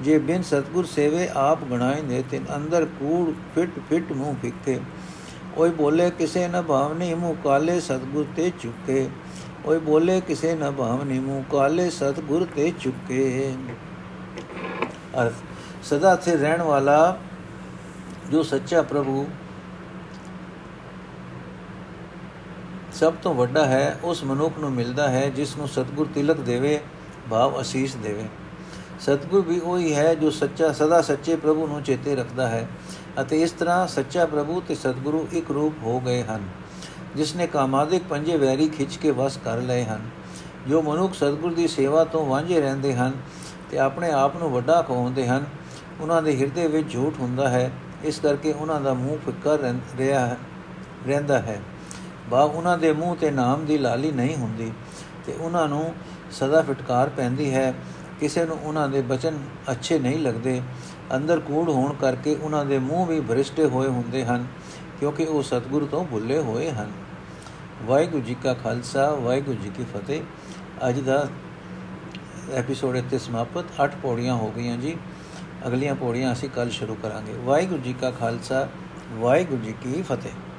ਜੇ 0.02 0.18
ਬਿਨ 0.18 0.42
ਸਤਗੁਰ 0.42 0.84
ਸੇਵੇ 0.86 1.28
ਆਪ 1.36 1.64
ਗਣਾਇਂਦੇ, 1.64 2.22
ਤਿਨ 2.30 2.44
ਅੰਦਰ 2.56 2.84
ਕੂੜ 3.00 3.32
ਫਿਟ 3.54 3.78
ਫਿਟ 3.90 4.12
ਮੂੰਹ 4.12 4.34
ਫਿੱਕੇ। 4.42 4.78
ਓਏ 5.58 5.70
ਬੋਲੇ 5.70 6.10
ਕਿਸੇ 6.10 6.46
ਨ 6.48 6.62
ਭਾਵਨੀ 6.62 7.12
ਮੂੰ 7.14 7.34
ਕਾਲੇ 7.44 7.78
ਸਤਗੁਰ 7.80 8.26
ਤੇ 8.36 8.50
ਚੁੱਕੇ 8.60 9.08
ਓਏ 9.66 9.78
ਬੋਲੇ 9.80 10.20
ਕਿਸੇ 10.20 10.54
ਨ 10.54 10.70
ਭਾਵਨੀ 10.70 11.18
ਮੂੰ 11.18 11.42
ਕਾਲੇ 11.52 11.88
ਸਤਗੁਰ 11.90 12.46
ਤੇ 12.56 12.72
ਚੁੱਕੇ 12.80 13.52
ਅਰਥ, 15.20 15.32
ਸਦਾ 15.82 16.16
ਸੇ 16.16 16.36
ਰਹਿਣ 16.36 16.62
ਵਾਲਾ 16.62 17.16
ਜੋ 18.30 18.42
ਸੱਚਾ 18.42 18.82
ਪ੍ਰਭੂ 18.82 19.26
ਸਭ 23.04 23.14
ਤੋਂ 23.22 23.32
ਵੱਡਾ 23.34 23.64
ਹੈ, 23.66 23.98
ਉਸ 24.04 24.22
ਮਨੁੱਖ 24.24 24.58
ਨੂੰ 24.58 24.70
ਮਿਲਦਾ 24.72 25.08
ਹੈ 25.08 25.28
ਜਿਸ 25.28 25.56
ਨੂੰ 25.56 25.66
ਸਤਗੁਰ 25.68 26.06
ਤਿਲਕ 26.14 26.38
ਦੇਵੇ, 26.40 26.78
ਭਾਵ 27.30 27.60
ਅਸੀਸ 27.60 27.94
ਦੇਵੇ। 27.94 28.24
ਸਤਗੁਰ 29.00 29.40
ਵੀ 29.40 29.58
ਉਹੀ 29.60 29.94
ਹੈ 29.94 30.14
ਜੋ 30.14 30.30
ਸੱਚਾ, 30.30 30.70
ਸਦਾ 30.72 31.00
ਸੱਚੇ 31.02 31.36
ਪ੍ਰਭੂ 31.36 31.66
ਨੂੰ 31.66 31.82
ਚੇਤੇ 31.82 32.14
ਰੱਖਦਾ 32.16 32.46
ਹੈ 32.48 32.66
ਅਤੇ 33.20 33.40
ਇਸ 33.42 33.50
ਤਰ੍ਹਾਂ 33.52 33.86
ਸੱਚਾ 33.86 34.24
ਪ੍ਰਭੂ 34.26 34.60
ਤੇ 34.68 34.74
ਸਤਗੁਰੂ 34.74 35.26
ਇੱਕ 35.32 35.50
ਰੂਪ 35.50 35.82
ਹੋ 35.82 35.98
ਗਏ 36.00 36.22
ਹਨ, 36.22 36.46
ਜਿਸ 37.16 37.34
ਨੇ 37.36 37.46
ਕਾਮਾਦਿਕ 37.46 38.02
ਪੰਜੇ 38.10 38.36
ਵੈਰੀ 38.36 38.68
ਖਿੱਚ 38.68 38.96
ਕੇ 38.96 39.10
ਵਸ 39.10 39.36
ਕਰ 39.44 39.60
ਲਏ 39.62 39.84
ਹਨ। 39.84 40.08
ਜੋ 40.68 40.82
ਮਨੁੱਖ 40.82 41.14
ਸਤਗੁਰ 41.14 41.54
ਦੀ 41.54 41.68
ਸੇਵਾ 41.68 42.04
ਤੋਂ 42.06 42.24
ਵਾਂਝੇ 42.26 42.60
ਰਹਿੰਦੇ 42.60 42.94
ਹਨ 42.94 43.12
ਤੇ 43.70 43.78
ਆਪਣੇ 43.80 44.10
ਆਪ 44.12 44.36
ਨੂੰ 44.36 44.50
ਵੱਡਾ 44.50 44.80
ਕਹਾਉਂਦੇ 44.82 45.26
ਹਨ, 45.28 45.44
ਉਹਨਾਂ 46.00 46.22
ਦੇ 46.22 46.36
ਹਿਰਦੇ 46.36 46.66
ਵਿੱਚ 46.68 46.90
ਝੂਠ 46.92 47.20
ਹੁੰਦਾ 47.20 47.48
ਹੈ, 47.48 47.70
ਇਸ 48.04 48.20
ਕਰਕੇ 48.20 48.52
ਉਹਨਾਂ 48.52 48.80
ਦਾ 48.80 48.94
ਮੂੰਹ 48.94 49.18
ਫਿੱਕਾ 49.26 49.58
ਰਿਹਾ 49.98 50.26
ਰਹਿੰਦਾ 51.06 51.38
ਹੈ। 51.40 51.60
ਬਾ 52.30 52.42
ਉਹਨਾਂ 52.42 52.78
ਦੇ 52.78 52.92
ਮੂੰਹ 52.92 53.16
ਤੇ 53.16 53.30
ਨਾਮ 53.30 53.64
ਦੀ 53.64 53.78
ਲਾਲੀ 53.78 54.10
ਨਹੀਂ 54.12 54.36
ਹੁੰਦੀ 54.36 54.70
ਤੇ 55.26 55.32
ਉਹਨਾਂ 55.32 55.68
ਨੂੰ 55.68 55.94
ਸਦਾ 56.30 56.62
ਫਟਕਾਰ 56.62 57.08
ਪੈਂਦੀ 57.08 57.54
ਹੈ। 57.54 57.74
ਕਿਸੇ 58.20 58.44
ਨੂੰ 58.44 58.58
ਉਹਨਾਂ 58.62 58.88
ਦੇ 58.88 59.00
ਬਚਨ 59.02 59.38
ਅੱਛੇ 59.70 59.98
ਨਹੀਂ 59.98 60.18
ਲੱਗਦੇ। 60.18 60.60
ਅੰਦਰ 61.16 61.40
ਕੂੜ 61.40 61.68
ਹੋਣ 61.70 61.92
ਕਰਕੇ 61.94 62.34
ਉਹਨਾਂ 62.34 62.64
ਦੇ 62.64 62.78
ਮੂੰਹ 62.78 63.06
ਵੀ 63.06 63.20
ਭ੍ਰਿਸ਼ਟੇ 63.20 63.64
ਹੋਏ 63.64 63.88
ਹੁੰਦੇ 63.88 64.24
ਹਨ, 64.24 64.46
ਕਿਉਂਕਿ 65.00 65.24
ਉਹ 65.24 65.42
ਸਤਿਗੁਰੂ 65.42 65.86
ਤੋਂ 65.86 66.04
ਭੁੱਲੇ 66.04 66.38
ਹੋਏ 66.38 66.70
ਹਨ। 66.70 66.92
ਵਾਹਿਗੁਰੂ 67.82 68.22
ਜੀ 68.22 68.36
ਕਾ 68.42 68.54
ਖਾਲਸਾ, 68.54 69.10
ਵਾਹਿਗੁਰੂ 69.10 69.56
ਜੀ 69.62 69.70
ਕੀ 69.76 69.84
ਫਤਿਹ। 69.84 70.88
ਅੱਜ 70.88 71.00
ਦਾ 71.00 71.26
ਐਪੀਸੋਡ 72.54 72.96
ਇੱਥੇ 72.96 73.18
ਸਮਾਪਤ। 73.18 73.64
8 73.80 73.94
ਪੌੜੀਆਂ 74.02 74.34
ਹੋ 74.34 74.52
ਗਈਆਂ 74.56 74.76
ਜੀ। 74.76 74.96
ਅਗਲੀਆਂ 75.66 75.94
ਪੌੜੀਆਂ 75.94 76.32
ਅਸੀਂ 76.32 76.48
ਕੱਲ 76.48 76.70
ਸ਼ੁਰੂ 76.70 76.94
ਕਰਾਂਗੇ। 76.94 77.32
ਵਾਹਿਗੁਰੂ 77.32 77.82
ਜੀ 77.82 77.92
ਕਾ 77.92 78.10
ਖਾਲਸਾ, 78.10 78.68
ਵਾਹਿਗੁਰੂ 79.12 79.60
ਜੀ 79.60 79.74
ਕੀ 79.82 80.02
ਫਤਿਹ। 80.02 80.53